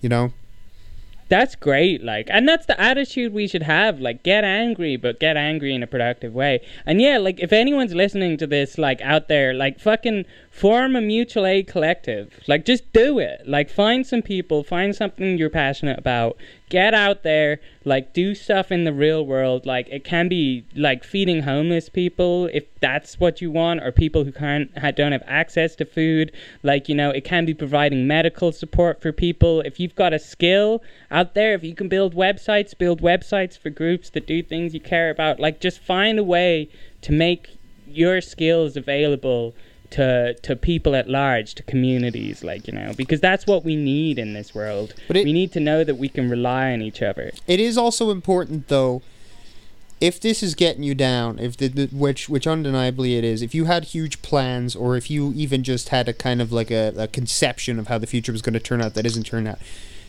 [0.00, 0.32] you know
[1.28, 4.00] That's great, like, and that's the attitude we should have.
[4.00, 6.60] Like, get angry, but get angry in a productive way.
[6.86, 10.24] And yeah, like, if anyone's listening to this, like, out there, like, fucking
[10.58, 12.32] form a mutual aid collective.
[12.48, 13.46] Like, just do it.
[13.46, 16.36] Like, find some people, find something you're passionate about.
[16.68, 19.66] Get out there, like, do stuff in the real world.
[19.66, 24.24] Like, it can be like feeding homeless people if that's what you want, or people
[24.24, 26.32] who can't don't have access to food.
[26.64, 29.60] Like, you know, it can be providing medical support for people.
[29.60, 33.70] If you've got a skill out there, if you can build websites, build websites for
[33.70, 35.38] groups that do things you care about.
[35.38, 36.68] Like, just find a way
[37.02, 37.56] to make
[37.86, 39.54] your skills available
[39.90, 44.18] to to people at large, to communities, like you know, because that's what we need
[44.18, 44.94] in this world.
[45.06, 47.32] But it- we need to know that we can rely on each other.
[47.46, 49.02] It is also important though
[50.00, 53.52] if this is getting you down, if the, the which which undeniably it is, if
[53.54, 56.92] you had huge plans or if you even just had a kind of like a,
[56.96, 59.58] a conception of how the future was going to turn out that isn't turning out,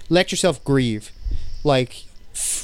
[0.09, 1.11] let yourself grieve.
[1.63, 2.03] Like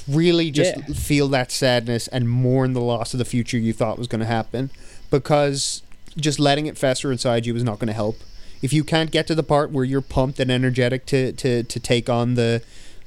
[0.08, 0.94] really just Yeah.
[0.94, 4.28] feel that sadness and mourn the loss of the future you thought was going to
[4.28, 4.70] happen
[5.10, 5.82] because
[6.18, 8.18] just letting it fester inside you is not going to help.
[8.62, 11.80] If you can't get to the part where you're pumped and energetic to, to, to
[11.80, 12.62] take on the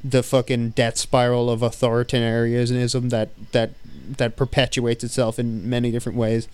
[0.04, 3.72] the fucking death spiral of authoritarianism that that
[4.16, 6.48] that perpetuates itself in many different ways,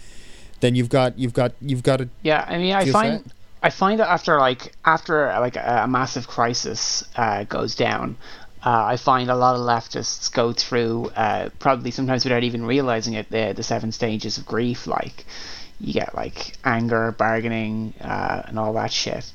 [0.61, 3.33] then you've got you've got you've got to Yeah, I mean, I find sad?
[3.63, 8.17] I find that after like after like a, a massive crisis uh, goes down,
[8.65, 13.15] uh, I find a lot of leftists go through uh, probably sometimes without even realizing
[13.15, 14.87] it the the seven stages of grief.
[14.87, 15.27] Like
[15.81, 19.33] you get like anger, bargaining, uh, and all that shit,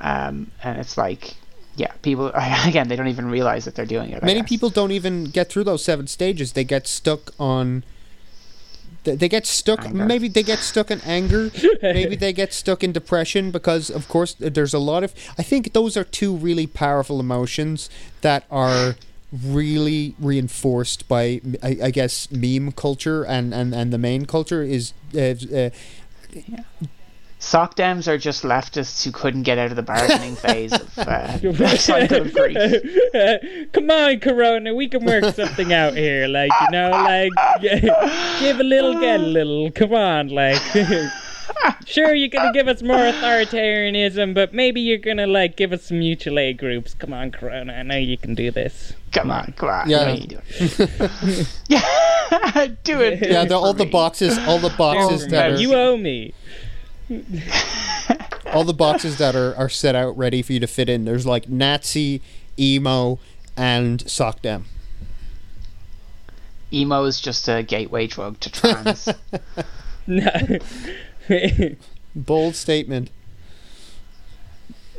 [0.00, 1.34] um, and it's like.
[1.76, 2.88] Yeah, people again.
[2.88, 4.20] They don't even realize that they're doing it.
[4.20, 4.48] I many guess.
[4.48, 6.54] people don't even get through those seven stages.
[6.54, 7.84] They get stuck on.
[9.04, 9.84] They they get stuck.
[9.84, 10.04] Anger.
[10.04, 11.52] Maybe they get stuck in anger.
[11.80, 15.14] maybe they get stuck in depression because, of course, there's a lot of.
[15.38, 17.88] I think those are two really powerful emotions
[18.22, 18.96] that are
[19.32, 24.92] really reinforced by, I, I guess, meme culture and, and, and the main culture is.
[25.14, 25.70] Uh, uh,
[27.40, 31.76] Sock dems are just leftists who couldn't get out of the bargaining phase of uh,
[31.76, 33.70] cycle of grief.
[33.72, 36.26] Come on, Corona, we can work something out here.
[36.26, 37.30] Like, you know, like,
[38.40, 39.70] give a little, get a little.
[39.70, 40.60] Come on, like.
[41.86, 45.98] sure, you're gonna give us more authoritarianism, but maybe you're gonna, like, give us some
[45.98, 46.94] mutual aid groups.
[46.94, 48.92] Come on, Corona, I know you can do this.
[49.12, 49.88] Come on, come on.
[49.88, 50.16] Yeah.
[50.28, 50.36] Yeah,
[50.66, 50.70] do
[51.40, 51.48] it.
[51.68, 53.30] yeah, do it.
[53.30, 56.34] yeah, it the, all for the boxes, all the boxes that are, You owe me.
[58.52, 61.04] all the boxes that are, are set out ready for you to fit in.
[61.04, 62.20] There's like Nazi,
[62.58, 63.18] emo,
[63.56, 64.66] and sock dem.
[66.72, 69.08] Emo is just a gateway drug to trans.
[70.06, 70.30] No.
[72.14, 73.10] Bold statement.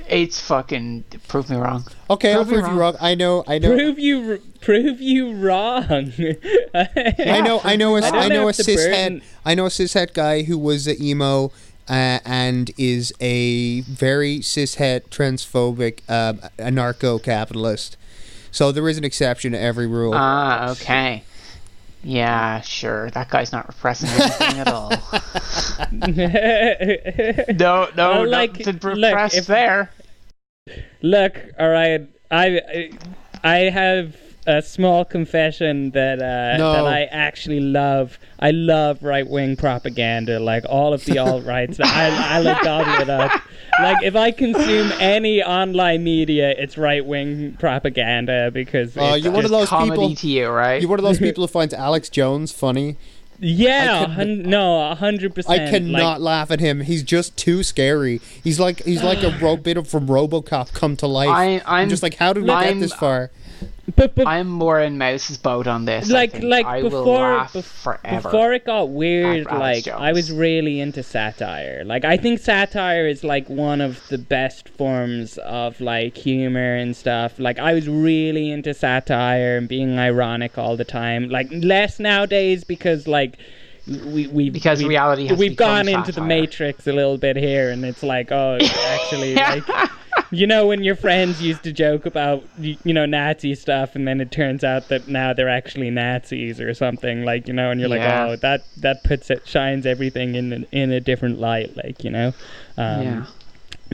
[0.08, 1.86] it's fucking prove me wrong.
[2.10, 2.96] Okay, I'll Prove you wrong.
[3.00, 5.84] I know, I know, prove you, prove you wrong.
[6.74, 10.44] I know, I know, a, I I know a cishet, I know a cishet guy
[10.44, 11.52] who was a emo.
[11.88, 17.98] Uh, and is a very cishet, transphobic, um, anarcho-capitalist.
[18.52, 20.14] So there is an exception to every rule.
[20.14, 21.24] Ah, okay.
[22.04, 23.10] Yeah, sure.
[23.12, 24.90] That guy's not repressing anything at all.
[27.54, 29.92] No, no, Well, no, like, to look, repress if- there.
[31.02, 32.08] Look, all right.
[32.32, 32.92] I
[33.44, 34.16] I have
[34.48, 36.74] a small confession that uh, No.
[36.74, 38.18] that I actually love.
[38.40, 41.80] I love right wing propaganda, like all of the alt rights.
[41.80, 43.32] I I like gobble it up.
[43.82, 49.34] Like if I consume any online media, it's right wing propaganda because Uh, it's you're
[49.34, 50.16] one of those Comedy people.
[50.16, 50.82] to you, right?
[50.82, 52.98] You're one of those people who finds Alex Jones funny.
[53.42, 55.70] yeah, I could- no, a hundred I percent.
[55.72, 56.82] cannot laugh at him.
[56.82, 58.20] He's just too scary.
[58.44, 61.30] He's like he's like a ro- bit of from RoboCop come to life.
[61.30, 63.32] I- I'm- just like, how did we get I'm- this far?
[63.96, 66.10] But, but I'm more in Mouse's boat on this.
[66.10, 68.22] Like like I will before laugh bef- forever.
[68.22, 69.98] before it got weird like Jones.
[70.00, 74.70] i was really into satire like i think satire is like one of the best
[74.70, 80.58] forms of like humor and stuff like i was really into satire and being ironic
[80.58, 83.38] all the time like less nowadays because like
[84.06, 87.70] we we Because we've, reality has we've gone into the matrix a little bit here
[87.72, 89.64] and it's like oh actually like
[90.32, 94.22] you know when your friends used to joke about you know Nazi stuff and then
[94.22, 97.90] it turns out that now they're actually Nazis or something like you know and you're
[97.90, 98.26] Yeah.
[98.26, 102.04] like oh that that puts it shines everything in a- in a different light like
[102.04, 102.34] you know
[102.78, 103.26] um, yeah.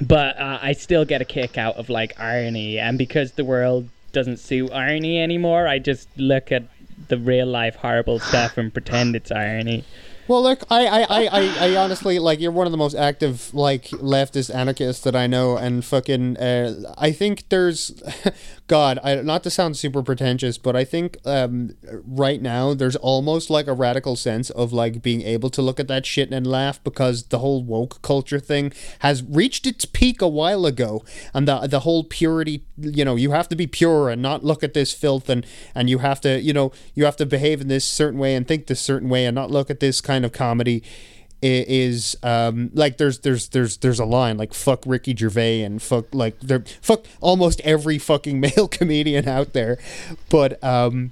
[0.02, 3.88] but uh, I still get a kick out of like irony and because the world
[4.12, 6.64] doesn't suit irony anymore I just look at
[7.08, 9.84] the real life horrible stuff and pretend it's irony
[10.28, 13.54] Well, look, I, I, I, I, I honestly like you're one of the most active
[13.54, 18.02] like leftist anarchists that I know, and fucking, uh, I think there's,
[18.68, 23.52] God, I not to sound super pretentious, but I think um, right now there's almost
[23.52, 26.84] like a radical sense of like being able to look at that shit and laugh
[26.84, 31.68] because the whole woke culture thing has reached its peak a while ago, and the
[31.68, 34.94] the whole purity, you know, you have to be pure and not look at this
[34.94, 35.46] filth, and
[35.76, 38.48] and you have to, you know, you have to behave in this certain way and
[38.48, 40.82] think this certain way and not look at this kind of comedy
[41.46, 46.06] is um like there's there's there's there's a line like fuck Ricky Gervais and fuck
[46.14, 49.78] like there fuck almost every fucking male comedian out there
[50.30, 51.12] but um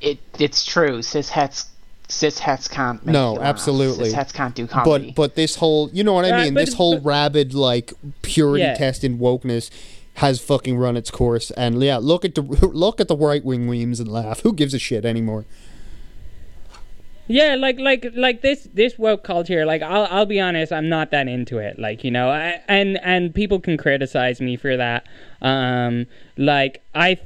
[0.00, 1.02] It it's true.
[1.02, 1.66] Cis hets
[2.08, 3.04] cis hets can't.
[3.04, 4.06] Make No, absolutely.
[4.06, 5.08] Cis hets can't do comedy.
[5.08, 7.54] but but this whole you know what I Right, mean but- this whole but- rabid
[7.54, 7.92] like
[8.22, 8.74] purity Yeah.
[8.74, 9.70] test in wokeness
[10.14, 12.42] has fucking run its course and yeah look at the
[12.72, 15.44] look at the right wing memes and laugh who gives a shit anymore
[17.28, 19.66] Yeah, like like like this this woke culture.
[19.66, 21.78] Like I'll I'll be honest, I'm not that into it.
[21.78, 25.06] Like you know, I, and and people can criticize me for that.
[25.42, 26.06] Um,
[26.38, 27.18] like I,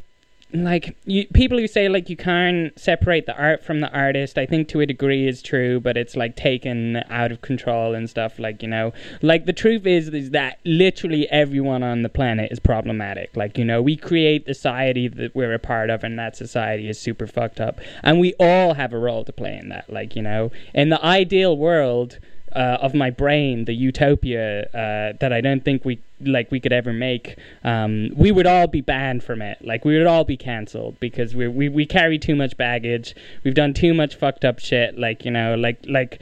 [0.55, 4.39] like you people who say like you can't separate the art from the artist.
[4.39, 8.09] I think to a degree is true, but it's like taken out of control and
[8.09, 8.39] stuff.
[8.39, 8.93] Like you know,
[9.23, 13.35] like the truth is is that literally everyone on the planet is problematic.
[13.37, 16.89] Like you know, we create the society that we're a part of, and that society
[16.89, 19.91] is super fucked up, and we all have a role to play in that.
[19.91, 22.19] Like you know, in the ideal world.
[22.55, 26.73] Uh, of my brain, the utopia uh, that I don't think we like we could
[26.73, 29.59] ever make, um, we would all be banned from it.
[29.65, 33.15] Like we would all be cancelled because we we we carry too much baggage.
[33.43, 34.99] We've done too much fucked up shit.
[34.99, 36.21] Like you know, like like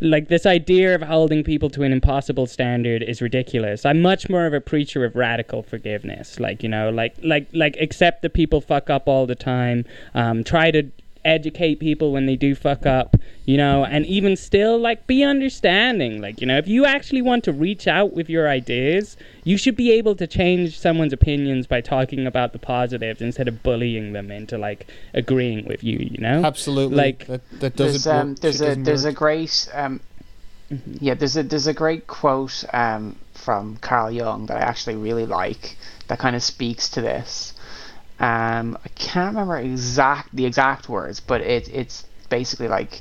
[0.00, 3.86] like this idea of holding people to an impossible standard is ridiculous.
[3.86, 6.38] I'm much more of a preacher of radical forgiveness.
[6.38, 9.84] Like you know, like like like accept that people fuck up all the time.
[10.14, 10.90] Um, try to
[11.26, 16.20] educate people when they do fuck up, you know, and even still like be understanding.
[16.20, 19.76] Like, you know, if you actually want to reach out with your ideas, you should
[19.76, 24.30] be able to change someone's opinions by talking about the positives instead of bullying them
[24.30, 26.44] into like agreeing with you, you know?
[26.44, 30.00] absolutely Like- that, that there's doesn't um there's Shit a doesn't there's a great um
[31.00, 35.26] yeah there's a there's a great quote um from Carl Jung that I actually really
[35.26, 35.76] like
[36.08, 37.52] that kind of speaks to this.
[38.18, 43.00] Um, I can't remember exact the exact words, but it it's basically like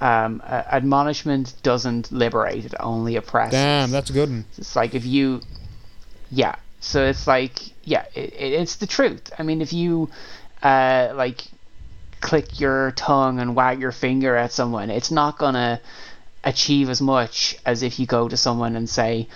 [0.00, 3.52] um, uh, admonishment doesn't liberate; it only oppresses.
[3.52, 5.40] damn that's a good one It's like if you,
[6.30, 6.56] yeah.
[6.80, 9.32] So it's like yeah, it, it, it's the truth.
[9.38, 10.10] I mean, if you,
[10.62, 11.42] uh, like,
[12.20, 15.80] click your tongue and wag your finger at someone, it's not gonna
[16.44, 19.28] achieve as much as if you go to someone and say,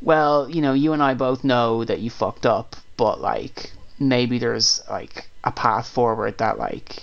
[0.00, 4.38] well, you know, you and I both know that you fucked up, but like maybe
[4.38, 7.02] there's like a path forward that like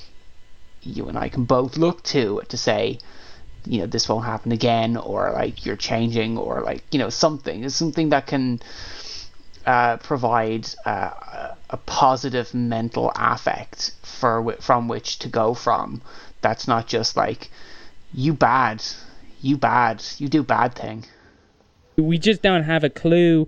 [0.81, 2.99] you and I can both look to to say
[3.65, 7.63] you know this won't happen again or like you're changing or like you know something.
[7.63, 8.59] It's something that can
[9.65, 16.01] uh, provide uh, a positive mental affect for from which to go from.
[16.41, 17.49] That's not just like
[18.13, 18.83] you bad
[19.41, 21.05] you bad you do bad thing.
[21.97, 23.47] We just don't have a clue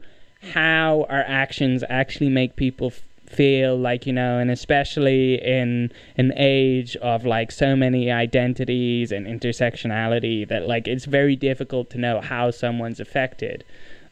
[0.53, 2.93] how our actions actually make people
[3.29, 9.27] feel like you know and especially in an age of like so many identities and
[9.27, 13.63] intersectionality that like it's very difficult to know how someone's affected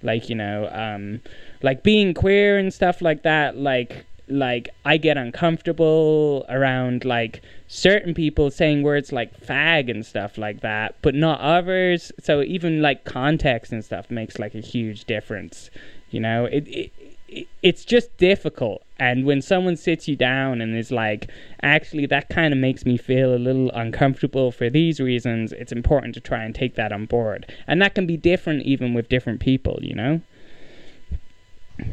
[0.04, 1.22] like you know um
[1.64, 8.14] like being queer and stuff like that like like I get uncomfortable around like certain
[8.14, 12.12] people saying words like fag and stuff like that, but not others.
[12.20, 15.70] So even like context and stuff makes like a huge difference.
[16.10, 16.92] You know, it, it,
[17.28, 18.84] it it's just difficult.
[18.98, 21.30] And when someone sits you down and is like,
[21.62, 26.14] actually, that kind of makes me feel a little uncomfortable for these reasons, it's important
[26.16, 27.46] to try and take that on board.
[27.68, 30.22] And that can be different even with different people, you know?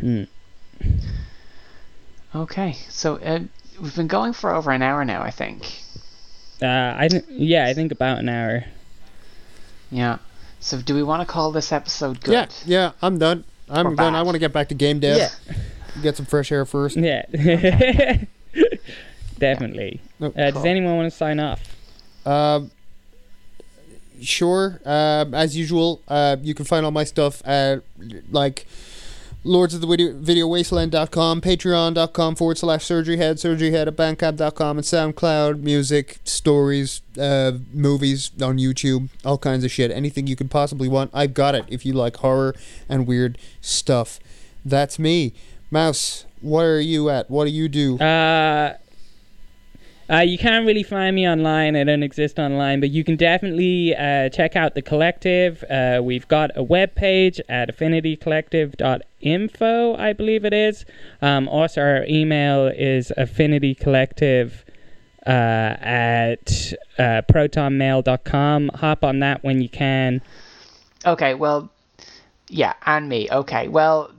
[0.01, 0.23] Hmm.
[2.35, 3.41] okay so uh,
[3.81, 5.81] we've been going for over an hour now i think
[6.63, 8.65] Uh, I th- yeah, I think about an hour.
[9.91, 10.19] yeah
[10.61, 13.95] so do we want to call this episode good yeah yeah i'm done i'm Or
[13.97, 15.55] done i want to get back to game dev Yeah.
[16.01, 17.25] Get some fresh air first Yeah.
[19.39, 20.01] Definitely.
[20.21, 21.61] No, Uh, does anyone want to sign off?
[22.25, 22.71] Um,
[24.21, 24.81] sure.
[24.85, 27.83] Um, as usual, uh, you can find all my stuff at
[28.31, 28.67] like
[29.45, 35.61] lords of the video, video wasteland.com, patreon.com forward slash surgeryhead, surgeryhead at bandcamp.com, and SoundCloud,
[35.61, 39.91] music, stories, uh, movies on YouTube, all kinds of shit.
[39.91, 42.55] Anything you could possibly want, I've got it if you like horror
[42.89, 44.21] and weird stuff.
[44.65, 45.33] That's me.
[45.73, 47.31] Mouse, where are you at?
[47.31, 47.99] What do you do?
[47.99, 48.75] Uh,
[50.11, 51.75] Uh, you can't really find me online.
[51.75, 55.65] I don't exist online, but you can definitely uh, check out the collective.
[55.71, 60.85] Uh, we've got a web page at affinitycollective.info, I believe it is.
[61.23, 64.53] Um, also, our email is affinitycollective
[65.27, 68.71] uh, at uh, protonmail.com.
[68.75, 70.21] Hop on that when you can.
[71.07, 71.71] Okay, well,
[72.49, 73.31] yeah, and me.
[73.31, 74.11] Okay, well,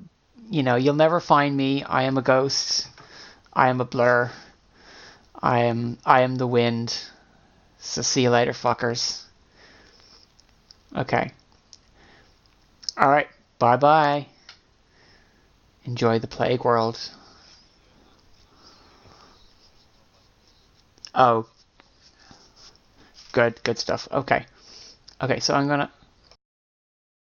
[0.49, 1.83] you know, you'll never find me.
[1.83, 2.87] I am a ghost.
[3.51, 4.31] I am a blur.
[5.41, 6.97] I am I am the wind.
[7.79, 9.23] So see you later, fuckers.
[10.95, 11.31] Okay.
[12.97, 13.27] Alright,
[13.59, 14.27] bye bye.
[15.85, 16.99] Enjoy the plague world.
[21.13, 21.47] Oh.
[23.33, 24.07] Good, good stuff.
[24.11, 24.45] Okay.
[25.21, 25.91] Okay, so I'm gonna